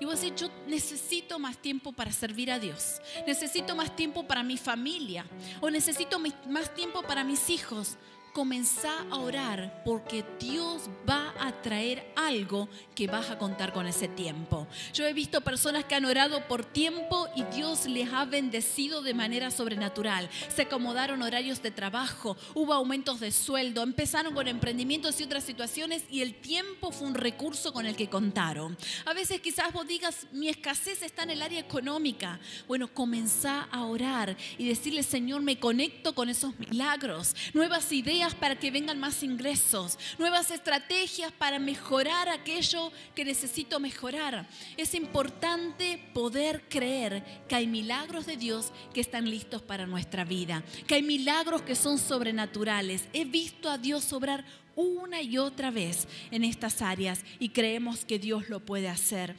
Y 0.00 0.04
vos 0.04 0.20
decís, 0.20 0.40
yo 0.40 0.48
necesito 0.66 1.38
más 1.38 1.56
tiempo 1.58 1.92
para 1.92 2.12
servir 2.12 2.50
a 2.50 2.58
Dios. 2.58 3.00
Necesito 3.26 3.74
más 3.74 3.94
tiempo 3.96 4.26
para 4.26 4.42
mi 4.42 4.56
familia. 4.56 5.24
O 5.60 5.70
necesito 5.70 6.20
más 6.46 6.74
tiempo 6.74 7.02
para 7.02 7.24
mis 7.24 7.50
hijos 7.50 7.96
comenzá 8.38 9.04
a 9.10 9.18
orar 9.18 9.82
porque 9.84 10.24
Dios 10.38 10.88
va 11.08 11.34
a 11.40 11.60
traer 11.60 12.06
algo 12.14 12.68
que 12.94 13.08
vas 13.08 13.30
a 13.30 13.36
contar 13.36 13.72
con 13.72 13.88
ese 13.88 14.06
tiempo. 14.06 14.68
Yo 14.94 15.04
he 15.08 15.12
visto 15.12 15.40
personas 15.40 15.86
que 15.86 15.96
han 15.96 16.04
orado 16.04 16.46
por 16.46 16.64
tiempo 16.64 17.26
y 17.34 17.42
Dios 17.52 17.86
les 17.86 18.12
ha 18.12 18.24
bendecido 18.26 19.02
de 19.02 19.12
manera 19.12 19.50
sobrenatural. 19.50 20.30
Se 20.54 20.62
acomodaron 20.62 21.20
horarios 21.20 21.62
de 21.62 21.72
trabajo, 21.72 22.36
hubo 22.54 22.74
aumentos 22.74 23.18
de 23.18 23.32
sueldo, 23.32 23.82
empezaron 23.82 24.32
con 24.34 24.46
emprendimientos 24.46 25.20
y 25.20 25.24
otras 25.24 25.42
situaciones 25.42 26.04
y 26.08 26.20
el 26.20 26.36
tiempo 26.36 26.92
fue 26.92 27.08
un 27.08 27.14
recurso 27.14 27.72
con 27.72 27.86
el 27.86 27.96
que 27.96 28.08
contaron. 28.08 28.78
A 29.04 29.14
veces 29.14 29.40
quizás 29.40 29.72
vos 29.72 29.88
digas, 29.88 30.28
mi 30.30 30.48
escasez 30.48 31.02
está 31.02 31.24
en 31.24 31.30
el 31.30 31.42
área 31.42 31.58
económica. 31.58 32.38
Bueno, 32.68 32.86
comenzá 32.86 33.62
a 33.72 33.82
orar 33.82 34.36
y 34.58 34.68
decirle, 34.68 35.02
Señor, 35.02 35.42
me 35.42 35.58
conecto 35.58 36.14
con 36.14 36.28
esos 36.28 36.56
milagros, 36.60 37.34
nuevas 37.52 37.90
ideas 37.90 38.27
para 38.34 38.58
que 38.58 38.70
vengan 38.70 38.98
más 38.98 39.22
ingresos, 39.22 39.98
nuevas 40.18 40.50
estrategias 40.50 41.32
para 41.32 41.58
mejorar 41.58 42.28
aquello 42.28 42.92
que 43.14 43.24
necesito 43.24 43.80
mejorar. 43.80 44.48
Es 44.76 44.94
importante 44.94 45.98
poder 46.12 46.62
creer 46.68 47.24
que 47.48 47.54
hay 47.54 47.66
milagros 47.66 48.26
de 48.26 48.36
Dios 48.36 48.72
que 48.92 49.00
están 49.00 49.30
listos 49.30 49.62
para 49.62 49.86
nuestra 49.86 50.24
vida, 50.24 50.62
que 50.86 50.96
hay 50.96 51.02
milagros 51.02 51.62
que 51.62 51.74
son 51.74 51.98
sobrenaturales. 51.98 53.08
He 53.12 53.24
visto 53.24 53.70
a 53.70 53.78
Dios 53.78 54.12
obrar 54.12 54.44
una 54.76 55.22
y 55.22 55.38
otra 55.38 55.70
vez 55.70 56.06
en 56.30 56.44
estas 56.44 56.82
áreas 56.82 57.24
y 57.38 57.48
creemos 57.48 58.04
que 58.04 58.18
Dios 58.18 58.48
lo 58.48 58.60
puede 58.60 58.88
hacer. 58.88 59.34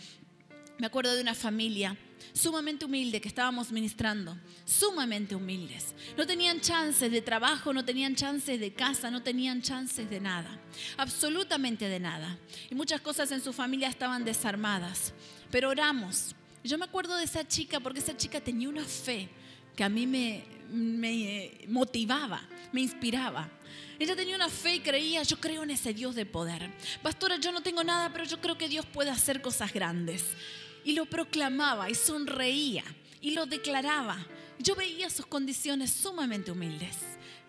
Me 0.77 0.87
acuerdo 0.87 1.15
de 1.15 1.21
una 1.21 1.35
familia 1.35 1.97
sumamente 2.33 2.85
humilde 2.85 3.21
que 3.21 3.27
estábamos 3.27 3.71
ministrando, 3.71 4.37
sumamente 4.65 5.35
humildes. 5.35 5.93
No 6.17 6.25
tenían 6.25 6.61
chances 6.61 7.11
de 7.11 7.21
trabajo, 7.21 7.73
no 7.73 7.83
tenían 7.83 8.15
chances 8.15 8.59
de 8.59 8.73
casa, 8.73 9.11
no 9.11 9.21
tenían 9.21 9.61
chances 9.61 10.09
de 10.09 10.19
nada, 10.19 10.59
absolutamente 10.97 11.87
de 11.87 11.99
nada. 11.99 12.37
Y 12.69 12.75
muchas 12.75 13.01
cosas 13.01 13.31
en 13.31 13.41
su 13.41 13.53
familia 13.53 13.89
estaban 13.89 14.23
desarmadas. 14.23 15.13
Pero 15.51 15.69
oramos. 15.69 16.35
Yo 16.63 16.77
me 16.77 16.85
acuerdo 16.85 17.15
de 17.15 17.23
esa 17.23 17.47
chica 17.47 17.79
porque 17.79 17.99
esa 17.99 18.15
chica 18.15 18.41
tenía 18.41 18.69
una 18.69 18.83
fe 18.83 19.29
que 19.75 19.83
a 19.83 19.89
mí 19.89 20.05
me, 20.05 20.43
me 20.71 21.51
motivaba, 21.67 22.41
me 22.71 22.81
inspiraba. 22.81 23.49
Ella 23.97 24.15
tenía 24.15 24.35
una 24.35 24.49
fe 24.49 24.75
y 24.75 24.79
creía, 24.79 25.23
yo 25.23 25.39
creo 25.39 25.63
en 25.63 25.71
ese 25.71 25.93
Dios 25.93 26.15
de 26.15 26.25
poder. 26.25 26.69
Pastora, 27.01 27.37
yo 27.37 27.51
no 27.51 27.61
tengo 27.61 27.83
nada, 27.83 28.11
pero 28.11 28.23
yo 28.25 28.39
creo 28.39 28.57
que 28.57 28.69
Dios 28.69 28.85
puede 28.85 29.09
hacer 29.09 29.41
cosas 29.41 29.73
grandes 29.73 30.23
y 30.83 30.93
lo 30.93 31.05
proclamaba 31.05 31.89
y 31.89 31.95
sonreía 31.95 32.83
y 33.21 33.31
lo 33.31 33.45
declaraba. 33.45 34.17
Yo 34.59 34.75
veía 34.75 35.09
sus 35.09 35.25
condiciones 35.25 35.91
sumamente 35.91 36.51
humildes, 36.51 36.97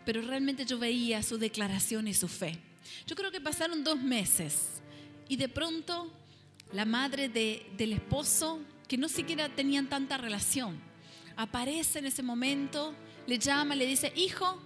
pero 0.04 0.22
realmente 0.22 0.64
yo 0.64 0.78
veía 0.78 1.22
su 1.22 1.38
declaración 1.38 2.08
y 2.08 2.14
su 2.14 2.28
fe. 2.28 2.58
Yo 3.06 3.16
creo 3.16 3.30
que 3.30 3.40
pasaron 3.40 3.84
dos 3.84 4.00
meses 4.00 4.80
y 5.28 5.36
de 5.36 5.48
pronto 5.48 6.12
la 6.72 6.84
madre 6.84 7.28
del 7.28 7.92
esposo, 7.92 8.60
que 8.86 8.96
no 8.96 9.08
siquiera 9.08 9.48
tenían 9.48 9.88
tanta 9.88 10.16
relación, 10.16 10.78
aparece 11.36 11.98
en 11.98 12.06
ese 12.06 12.22
momento, 12.22 12.94
le 13.26 13.38
llama, 13.38 13.74
le 13.74 13.86
dice, 13.86 14.12
hijo, 14.16 14.60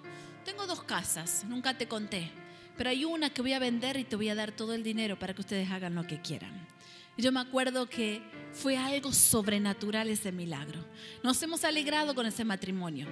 tengo 0.45 0.67
dos 0.67 0.83
casas, 0.85 1.45
nunca 1.45 1.77
te 1.77 1.89
conté, 1.89 2.31
pero 2.77 2.91
hay 2.91 3.05
una 3.05 3.31
que 3.31 3.43
voy 3.43 3.53
a 3.53 3.59
vender 3.59 3.97
y 3.97 4.05
te 4.05 4.17
voy 4.17 4.29
a 4.29 4.35
dar 4.35 4.53
todo 4.53 4.75
el 4.75 4.83
dinero 4.83 5.19
para 5.19 5.35
que 5.35 5.41
ustedes 5.41 5.71
hagan 5.71 5.95
lo 5.95 6.07
que 6.07 6.21
quieran. 6.21 6.67
Yo 7.17 7.31
me 7.31 7.41
acuerdo 7.41 7.89
que 7.89 8.23
fue 8.53 8.77
algo 8.77 9.13
sobrenatural 9.13 10.09
ese 10.09 10.33
milagro. 10.33 10.85
Nos 11.23 11.43
hemos 11.43 11.65
alegrado 11.65 12.15
con 12.15 12.27
ese 12.27 12.45
matrimonio 12.45 13.07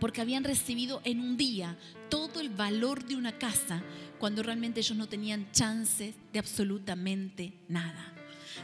porque 0.00 0.20
habían 0.20 0.44
recibido 0.44 1.00
en 1.04 1.20
un 1.20 1.36
día 1.36 1.76
todo 2.08 2.40
el 2.40 2.50
valor 2.50 3.04
de 3.04 3.16
una 3.16 3.38
casa 3.38 3.82
cuando 4.18 4.42
realmente 4.42 4.80
ellos 4.80 4.96
no 4.96 5.08
tenían 5.08 5.50
chances 5.52 6.14
de 6.32 6.38
absolutamente 6.38 7.52
nada. 7.68 8.12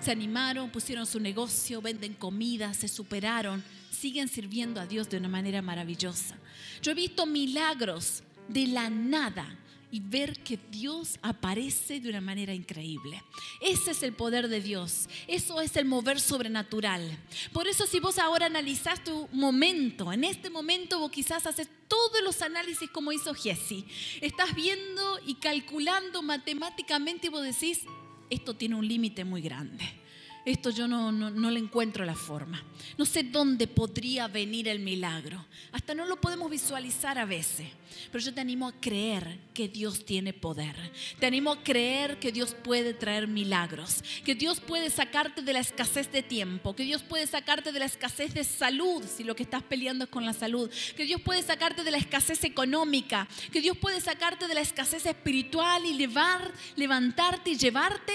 Se 0.00 0.10
animaron, 0.10 0.70
pusieron 0.70 1.06
su 1.06 1.20
negocio, 1.20 1.80
venden 1.80 2.14
comida, 2.14 2.74
se 2.74 2.88
superaron, 2.88 3.62
siguen 3.90 4.28
sirviendo 4.28 4.80
a 4.80 4.86
Dios 4.86 5.08
de 5.08 5.18
una 5.18 5.28
manera 5.28 5.62
maravillosa. 5.62 6.36
Yo 6.82 6.92
he 6.92 6.94
visto 6.94 7.26
milagros 7.26 8.22
de 8.48 8.66
la 8.66 8.90
nada 8.90 9.58
y 9.90 10.00
ver 10.00 10.42
que 10.42 10.58
Dios 10.70 11.18
aparece 11.22 12.00
de 12.00 12.08
una 12.08 12.20
manera 12.20 12.54
increíble. 12.54 13.22
Ese 13.60 13.92
es 13.92 14.02
el 14.02 14.12
poder 14.12 14.48
de 14.48 14.60
Dios. 14.60 15.08
Eso 15.26 15.60
es 15.60 15.76
el 15.76 15.84
mover 15.84 16.20
sobrenatural. 16.20 17.18
Por 17.52 17.68
eso 17.68 17.86
si 17.86 18.00
vos 18.00 18.18
ahora 18.18 18.46
analizás 18.46 19.02
tu 19.02 19.28
momento, 19.32 20.12
en 20.12 20.24
este 20.24 20.50
momento 20.50 20.98
vos 20.98 21.10
quizás 21.10 21.46
haces 21.46 21.68
todos 21.88 22.22
los 22.22 22.42
análisis 22.42 22.90
como 22.90 23.12
hizo 23.12 23.34
Jesse. 23.34 23.84
Estás 24.20 24.54
viendo 24.54 25.20
y 25.26 25.34
calculando 25.34 26.22
matemáticamente 26.22 27.28
y 27.28 27.30
vos 27.30 27.42
decís, 27.42 27.82
esto 28.30 28.54
tiene 28.54 28.74
un 28.74 28.86
límite 28.86 29.24
muy 29.24 29.42
grande 29.42 30.03
esto 30.44 30.68
yo 30.68 30.86
no, 30.86 31.10
no, 31.10 31.50
le 31.50 31.58
encuentro 31.58 32.04
la 32.04 32.14
forma. 32.14 32.62
No 32.98 33.06
sé 33.06 33.22
dónde 33.22 33.66
podría 33.66 34.28
venir 34.28 34.68
el 34.68 34.78
milagro. 34.78 35.42
Hasta 35.72 35.94
no 35.94 36.04
lo 36.04 36.20
podemos 36.20 36.50
visualizar 36.50 37.18
a 37.18 37.24
veces. 37.24 37.66
Pero 38.12 38.22
yo 38.22 38.34
te 38.34 38.42
animo 38.42 38.68
a 38.68 38.72
creer 38.72 39.38
que 39.54 39.68
Dios 39.68 40.04
tiene 40.04 40.34
poder. 40.34 40.74
Te 41.18 41.26
animo 41.26 41.52
a 41.52 41.62
creer 41.62 42.18
que 42.18 42.30
Dios 42.30 42.54
puede 42.62 42.92
traer 42.92 43.26
milagros. 43.26 44.04
Que 44.22 44.34
Dios 44.34 44.60
puede 44.60 44.90
sacarte 44.90 45.40
de 45.40 45.52
la 45.54 45.60
escasez 45.60 46.12
de 46.12 46.22
tiempo. 46.22 46.76
Que 46.76 46.84
Dios 46.84 47.02
puede 47.02 47.26
sacarte 47.26 47.72
de 47.72 47.78
la 47.78 47.86
escasez 47.86 48.34
de 48.34 48.44
salud, 48.44 49.02
si 49.04 49.24
lo 49.24 49.34
que 49.34 49.44
estás 49.44 49.62
peleando 49.62 50.04
es 50.04 50.10
con 50.10 50.26
la 50.26 50.34
salud. 50.34 50.70
Que 50.94 51.06
Dios 51.06 51.22
puede 51.22 51.42
sacarte 51.42 51.84
de 51.84 51.90
la 51.90 51.98
escasez 51.98 52.44
económica. 52.44 53.26
Que 53.50 53.62
Dios 53.62 53.78
puede 53.78 54.00
sacarte 54.02 54.46
de 54.46 54.54
la 54.54 54.60
escasez 54.60 55.06
espiritual 55.06 55.86
y 55.86 55.96
llevar, 55.96 56.52
levantarte 56.76 57.50
y 57.52 57.56
llevarte 57.56 58.12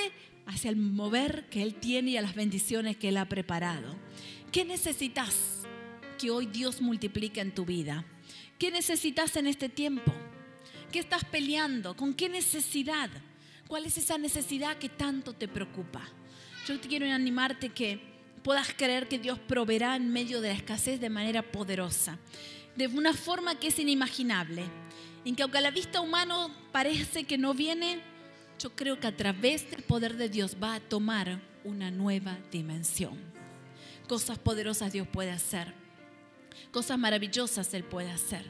hacia 0.49 0.71
el 0.71 0.77
mover 0.77 1.45
que 1.49 1.61
Él 1.61 1.75
tiene 1.75 2.11
y 2.11 2.17
a 2.17 2.23
las 2.23 2.33
bendiciones 2.33 2.97
que 2.97 3.09
Él 3.09 3.17
ha 3.17 3.29
preparado. 3.29 3.95
¿Qué 4.51 4.65
necesitas 4.65 5.61
que 6.17 6.31
hoy 6.31 6.47
Dios 6.47 6.81
multiplique 6.81 7.39
en 7.39 7.53
tu 7.53 7.65
vida? 7.65 8.03
¿Qué 8.57 8.71
necesitas 8.71 9.35
en 9.35 9.45
este 9.45 9.69
tiempo? 9.69 10.11
¿Qué 10.91 10.99
estás 10.99 11.23
peleando? 11.23 11.95
¿Con 11.95 12.15
qué 12.15 12.29
necesidad? 12.29 13.11
¿Cuál 13.67 13.85
es 13.85 13.99
esa 13.99 14.17
necesidad 14.17 14.77
que 14.77 14.89
tanto 14.89 15.33
te 15.33 15.47
preocupa? 15.47 16.01
Yo 16.67 16.79
te 16.79 16.87
quiero 16.87 17.05
animarte 17.05 17.69
que 17.69 18.01
puedas 18.41 18.73
creer 18.73 19.07
que 19.07 19.19
Dios 19.19 19.37
proveerá 19.37 19.95
en 19.95 20.09
medio 20.09 20.41
de 20.41 20.47
la 20.49 20.55
escasez 20.55 20.99
de 20.99 21.11
manera 21.11 21.43
poderosa, 21.43 22.17
de 22.75 22.87
una 22.87 23.13
forma 23.13 23.59
que 23.59 23.67
es 23.67 23.77
inimaginable, 23.77 24.63
en 25.25 25.35
que 25.35 25.43
aunque 25.43 25.59
a 25.59 25.61
la 25.61 25.69
vista 25.69 26.01
humana 26.01 26.47
parece 26.71 27.25
que 27.25 27.37
no 27.37 27.53
viene, 27.53 28.01
yo 28.59 28.75
creo 28.75 28.99
que 28.99 29.07
a 29.07 29.15
través 29.15 29.69
del 29.71 29.83
poder 29.83 30.17
de 30.17 30.29
Dios 30.29 30.57
va 30.61 30.75
a 30.75 30.79
tomar 30.79 31.41
una 31.63 31.89
nueva 31.89 32.37
dimensión. 32.51 33.17
Cosas 34.07 34.37
poderosas 34.37 34.91
Dios 34.91 35.07
puede 35.07 35.31
hacer. 35.31 35.73
Cosas 36.71 36.99
maravillosas 36.99 37.73
Él 37.73 37.83
puede 37.83 38.11
hacer. 38.11 38.45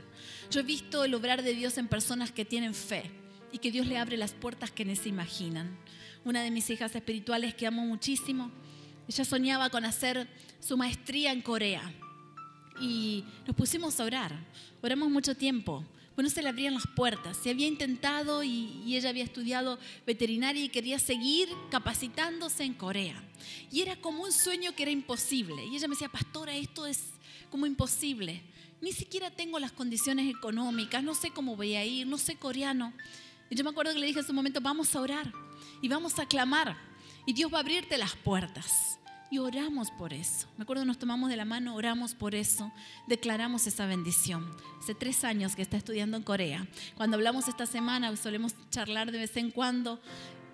Yo 0.52 0.60
he 0.60 0.64
visto 0.64 1.04
el 1.04 1.14
obrar 1.14 1.44
de 1.44 1.54
Dios 1.54 1.78
en 1.78 1.88
personas 1.88 2.32
que 2.32 2.44
tienen 2.44 2.74
fe, 2.74 3.12
y 3.52 3.58
que 3.58 3.72
Dios 3.72 3.88
le 3.88 3.98
abre 3.98 4.18
las 4.18 4.34
puertas 4.34 4.72
que 4.72 4.86
ni 4.86 4.96
se 4.96 5.10
imaginan. 5.10 5.78
Una 6.24 6.44
de 6.44 6.52
mis 6.52 6.70
hijas 6.70 6.96
espirituales 6.96 7.56
que 7.56 7.68
amo 7.68 7.86
muchísimo, 7.86 8.52
ella 9.08 9.26
soñaba 9.26 9.70
con 9.70 9.86
hacer 9.86 10.28
su 10.60 10.78
maestría 10.78 11.32
en 11.32 11.42
Corea 11.42 11.82
y 12.80 13.24
nos 13.48 13.56
pusimos 13.56 14.00
a 14.00 14.06
orar. 14.06 14.36
Oramos 14.82 15.10
mucho 15.10 15.36
tiempo. 15.36 15.84
Bueno, 16.20 16.32
se 16.32 16.44
le 16.44 16.50
abrían 16.50 16.74
las 16.74 16.86
puertas. 16.86 17.38
Se 17.38 17.50
había 17.50 17.66
intentado 17.66 18.44
y, 18.44 18.84
y, 18.86 18.98
ella 18.98 19.08
había 19.08 19.24
estudiado 19.24 19.80
veterinaria 20.06 20.62
y 20.62 20.68
quería 20.68 21.00
seguir 21.00 21.48
capacitándose 21.72 22.66
en 22.66 22.74
Corea. 22.74 23.24
Y 23.72 23.80
era 23.84 23.96
como 23.96 24.24
un 24.24 24.34
sueño 24.34 24.76
que 24.76 24.84
era 24.84 24.92
imposible. 24.92 25.66
Y 25.68 25.78
ella 25.78 25.88
me 25.88 25.94
decía, 25.94 26.10
pastora, 26.10 26.54
esto 26.58 26.86
es 26.86 27.00
como 27.50 27.66
imposible. 27.66 28.44
Ni 28.82 28.92
siquiera 28.92 29.32
tengo 29.32 29.60
las 29.60 29.72
condiciones 29.72 30.30
económicas, 30.30 31.02
no 31.02 31.16
sé 31.16 31.32
cómo 31.32 31.56
voy 31.56 31.76
a 31.76 31.86
ir, 31.86 32.06
no 32.06 32.18
sé 32.18 32.36
coreano. 32.36 32.92
Y 33.50 33.56
yo 33.56 33.64
me 33.64 33.70
acuerdo 33.70 33.94
que 33.94 34.00
le 34.00 34.08
dije 34.08 34.20
en 34.20 34.26
ese 34.26 34.34
momento, 34.34 34.60
vamos 34.60 34.94
a 34.98 35.00
orar 35.00 35.32
y 35.82 35.88
vamos 35.88 36.20
a 36.20 36.26
clamar. 36.26 36.76
Y 37.26 37.32
Dios 37.32 37.50
va 37.50 37.60
a 37.60 37.62
abrirte 37.62 37.98
las 37.98 38.18
puertas. 38.18 38.99
Y 39.32 39.38
oramos 39.38 39.92
por 39.92 40.12
eso. 40.12 40.48
Me 40.58 40.64
acuerdo, 40.64 40.86
nos 40.86 40.98
tomamos 40.98 41.30
de 41.30 41.38
la 41.38 41.46
mano, 41.46 41.76
oramos 41.76 42.16
por 42.16 42.34
eso, 42.34 42.72
declaramos 43.08 43.68
esa 43.68 43.86
bendición. 43.86 44.50
Hace 44.80 44.96
tres 44.96 45.24
años 45.24 45.56
que 45.56 45.62
está 45.62 45.78
estudiando 45.78 46.18
en 46.18 46.24
Corea. 46.24 46.68
Cuando 46.96 47.16
hablamos 47.16 47.48
esta 47.48 47.68
semana, 47.68 48.16
solemos 48.18 48.56
charlar 48.72 49.12
de 49.12 49.20
vez 49.20 49.38
en 49.38 49.52
cuando, 49.52 50.00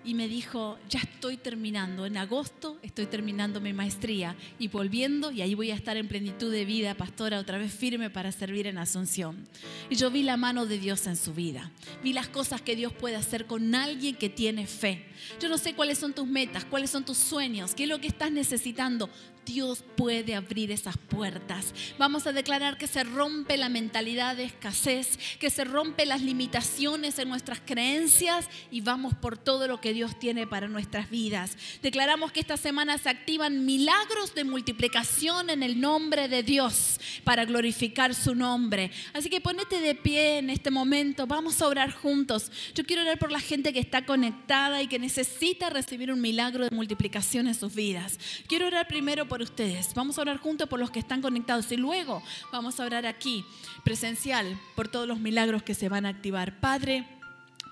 y 0.06 0.14
me 0.14 0.28
dijo, 0.28 0.78
ya 0.88 1.00
estoy 1.00 1.36
terminando, 1.36 2.06
en 2.06 2.16
agosto 2.16 2.78
estoy 2.82 3.06
terminando 3.06 3.60
mi 3.60 3.72
maestría 3.72 4.36
y 4.56 4.68
volviendo 4.68 5.32
y 5.32 5.42
ahí 5.42 5.54
voy 5.54 5.72
a 5.72 5.74
estar 5.74 5.96
en 5.96 6.06
plenitud 6.06 6.50
de 6.52 6.64
vida, 6.64 6.94
pastora, 6.94 7.40
otra 7.40 7.58
vez 7.58 7.72
firme 7.72 8.08
para 8.08 8.30
servir 8.30 8.68
en 8.68 8.78
Asunción. 8.78 9.48
Y 9.90 9.96
yo 9.96 10.10
vi 10.12 10.22
la 10.22 10.36
mano 10.36 10.64
de 10.64 10.78
Dios 10.78 11.08
en 11.08 11.16
su 11.16 11.34
vida, 11.34 11.72
vi 12.04 12.12
las 12.12 12.28
cosas 12.28 12.62
que 12.62 12.76
Dios 12.76 12.92
puede 12.92 13.16
hacer 13.16 13.46
con 13.46 13.74
alguien 13.74 14.14
que 14.14 14.28
tiene 14.28 14.66
fe. 14.68 15.04
Yo 15.40 15.48
no 15.48 15.58
sé 15.58 15.74
cuáles 15.74 15.98
son 15.98 16.12
tus 16.12 16.26
metas, 16.26 16.64
cuáles 16.64 16.90
son 16.90 17.04
tus 17.04 17.18
sueños, 17.18 17.74
qué 17.74 17.82
es 17.82 17.88
lo 17.88 18.00
que 18.00 18.06
estás 18.06 18.30
necesitando. 18.30 19.10
Dios 19.46 19.84
puede 19.96 20.34
abrir 20.34 20.70
esas 20.70 20.98
puertas. 20.98 21.72
Vamos 21.98 22.26
a 22.26 22.32
declarar 22.32 22.76
que 22.76 22.86
se 22.86 23.04
rompe 23.04 23.56
la 23.56 23.68
mentalidad 23.68 24.36
de 24.36 24.44
escasez, 24.44 25.18
que 25.38 25.48
se 25.48 25.64
rompe 25.64 26.04
las 26.04 26.20
limitaciones 26.20 27.18
en 27.18 27.28
nuestras 27.28 27.60
creencias 27.60 28.48
y 28.70 28.80
vamos 28.80 29.14
por 29.14 29.38
todo 29.38 29.68
lo 29.68 29.80
que 29.80 29.94
Dios 29.94 30.18
tiene 30.18 30.46
para 30.46 30.68
nuestras 30.68 31.08
vidas. 31.08 31.56
Declaramos 31.80 32.32
que 32.32 32.40
esta 32.40 32.56
semana 32.56 32.98
se 32.98 33.08
activan 33.08 33.64
milagros 33.64 34.34
de 34.34 34.44
multiplicación 34.44 35.48
en 35.48 35.62
el 35.62 35.80
nombre 35.80 36.28
de 36.28 36.42
Dios 36.42 37.00
para 37.24 37.44
glorificar 37.44 38.14
su 38.14 38.34
nombre. 38.34 38.90
Así 39.14 39.30
que 39.30 39.40
ponete 39.40 39.80
de 39.80 39.94
pie 39.94 40.38
en 40.38 40.50
este 40.50 40.70
momento, 40.70 41.26
vamos 41.26 41.62
a 41.62 41.68
orar 41.68 41.92
juntos. 41.92 42.50
Yo 42.74 42.84
quiero 42.84 43.02
orar 43.02 43.18
por 43.18 43.30
la 43.30 43.40
gente 43.40 43.72
que 43.72 43.78
está 43.78 44.04
conectada 44.04 44.82
y 44.82 44.88
que 44.88 44.98
necesita 44.98 45.70
recibir 45.70 46.12
un 46.12 46.20
milagro 46.20 46.64
de 46.64 46.74
multiplicación 46.74 47.46
en 47.46 47.54
sus 47.54 47.74
vidas. 47.74 48.18
Quiero 48.48 48.66
orar 48.66 48.88
primero 48.88 49.28
por 49.28 49.35
ustedes. 49.42 49.94
Vamos 49.94 50.18
a 50.18 50.22
orar 50.22 50.38
juntos 50.38 50.68
por 50.68 50.78
los 50.78 50.90
que 50.90 50.98
están 50.98 51.22
conectados 51.22 51.70
y 51.72 51.76
luego 51.76 52.22
vamos 52.52 52.78
a 52.78 52.84
orar 52.84 53.06
aquí, 53.06 53.44
presencial, 53.84 54.58
por 54.74 54.88
todos 54.88 55.06
los 55.06 55.18
milagros 55.18 55.62
que 55.62 55.74
se 55.74 55.88
van 55.88 56.06
a 56.06 56.10
activar. 56.10 56.60
Padre, 56.60 57.06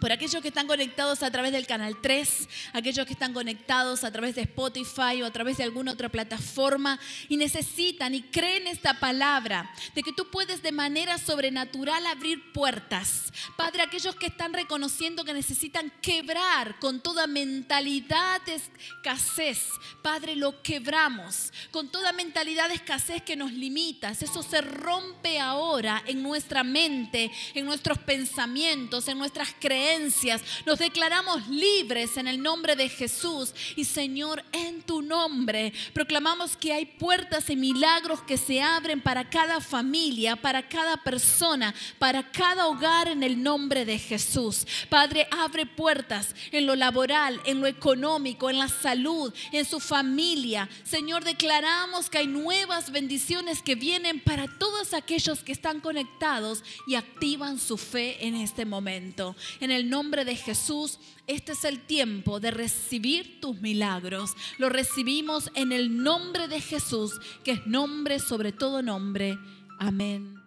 por 0.05 0.13
aquellos 0.13 0.43
que 0.43 0.49
están 0.49 0.67
conectados 0.67 1.23
a 1.23 1.31
través 1.31 1.51
del 1.51 1.67
canal 1.67 1.97
3, 2.03 2.49
aquellos 2.75 3.07
que 3.07 3.15
están 3.15 3.33
conectados 3.33 4.05
a 4.05 4.13
través 4.13 4.35
de 4.35 4.43
Spotify 4.43 5.23
o 5.23 5.25
a 5.25 5.31
través 5.31 5.57
de 5.57 5.65
alguna 5.65 5.93
otra 5.93 6.11
plataforma 6.11 7.01
y 7.31 7.39
necesitan 7.39 8.15
y 8.15 8.21
creen 8.21 8.67
esta 8.67 9.01
palabra 9.01 9.73
de 9.95 10.03
que 10.03 10.13
tú 10.13 10.29
puedes 10.31 10.63
de 10.63 10.73
manera 10.73 11.17
sobrenatural 11.17 12.07
abrir 12.07 12.53
puertas. 12.53 13.33
Padre, 13.57 13.81
aquellos 13.81 14.15
que 14.17 14.27
están 14.27 14.53
reconociendo 14.53 15.25
que 15.25 15.33
necesitan 15.33 15.91
quebrar 16.03 16.79
con 16.81 17.01
toda 17.01 17.27
mentalidad 17.27 18.43
de 18.43 18.57
escasez, 18.57 19.69
Padre, 20.03 20.37
lo 20.37 20.61
quebramos 20.61 21.51
con 21.71 21.89
toda 21.89 22.13
mentalidad 22.13 22.69
de 22.69 22.75
escasez 22.75 23.23
que 23.23 23.37
nos 23.37 23.55
limita. 23.55 24.11
Eso 24.11 24.43
se 24.43 24.61
rompe 24.61 25.41
ahora 25.41 26.03
en 26.07 26.23
nuestra 26.23 26.63
mente, 26.63 27.31
en 27.55 27.65
nuestros 27.65 27.97
pensamientos, 27.97 29.09
en 29.09 29.17
nuestras 29.17 29.55
creencias 29.59 29.94
nos 30.67 30.79
declaramos 30.79 31.47
libres 31.49 32.17
en 32.17 32.29
el 32.29 32.43
nombre 32.43 32.77
de 32.77 32.89
Jesús. 32.89 33.55
Y 33.77 33.85
Señor, 33.85 34.45
en 34.53 34.83
tu 34.83 35.03
nombre 35.03 35.73
proclamamos 35.93 36.57
que 36.57 36.73
hay 36.73 36.87
puertas 36.87 37.51
y 37.51 37.57
milagros 37.57 38.23
que 38.23 38.37
se 38.37 38.61
abren 38.61 39.01
para 39.01 39.29
cada 39.29 39.61
familia, 39.61 40.37
para 40.37 40.69
cada 40.69 40.97
persona, 40.97 41.75
para 41.99 42.31
cada 42.31 42.67
hogar 42.67 43.09
en 43.09 43.23
el 43.23 43.43
nombre 43.43 43.85
de 43.85 43.99
Jesús. 43.99 44.67
Padre, 44.89 45.27
abre 45.31 45.67
puertas 45.67 46.35
en 46.51 46.67
lo 46.67 46.77
laboral, 46.77 47.41
en 47.45 47.61
lo 47.61 47.67
económico, 47.67 48.51
en 48.51 48.59
la 48.59 48.69
salud, 48.69 49.33
en 49.53 49.65
su 49.65 49.81
familia. 49.81 50.69
Señor, 50.85 51.25
declaramos 51.25 52.11
que 52.11 52.19
hay 52.19 52.27
nuevas 52.27 52.91
bendiciones 52.91 53.63
que 53.63 53.75
vienen 53.75 54.21
para 54.21 54.47
todos 54.59 54.95
aquellos 54.95 55.43
que 55.43 55.53
están 55.53 55.81
conectados 55.81 56.63
y 56.87 56.95
activan 56.95 57.59
su 57.59 57.77
fe 57.77 58.27
en 58.27 58.35
este 58.35 58.65
momento. 58.65 59.37
En 59.61 59.71
el 59.75 59.91
nombre 59.91 60.25
de 60.25 60.37
Jesús, 60.37 60.99
este 61.27 61.53
es 61.53 61.65
el 61.65 61.81
tiempo 61.81 62.41
de 62.41 62.51
recibir 62.51 63.41
tus 63.41 63.61
milagros. 63.61 64.35
Lo 64.59 64.69
recibimos 64.69 65.51
en 65.55 65.73
el 65.73 66.03
nombre 66.03 66.49
de 66.49 66.61
Jesús, 66.61 67.21
que 67.45 67.53
es 67.53 67.67
nombre 67.67 68.19
sobre 68.19 68.53
todo 68.53 68.83
nombre. 68.83 69.39
Amén. 69.79 70.44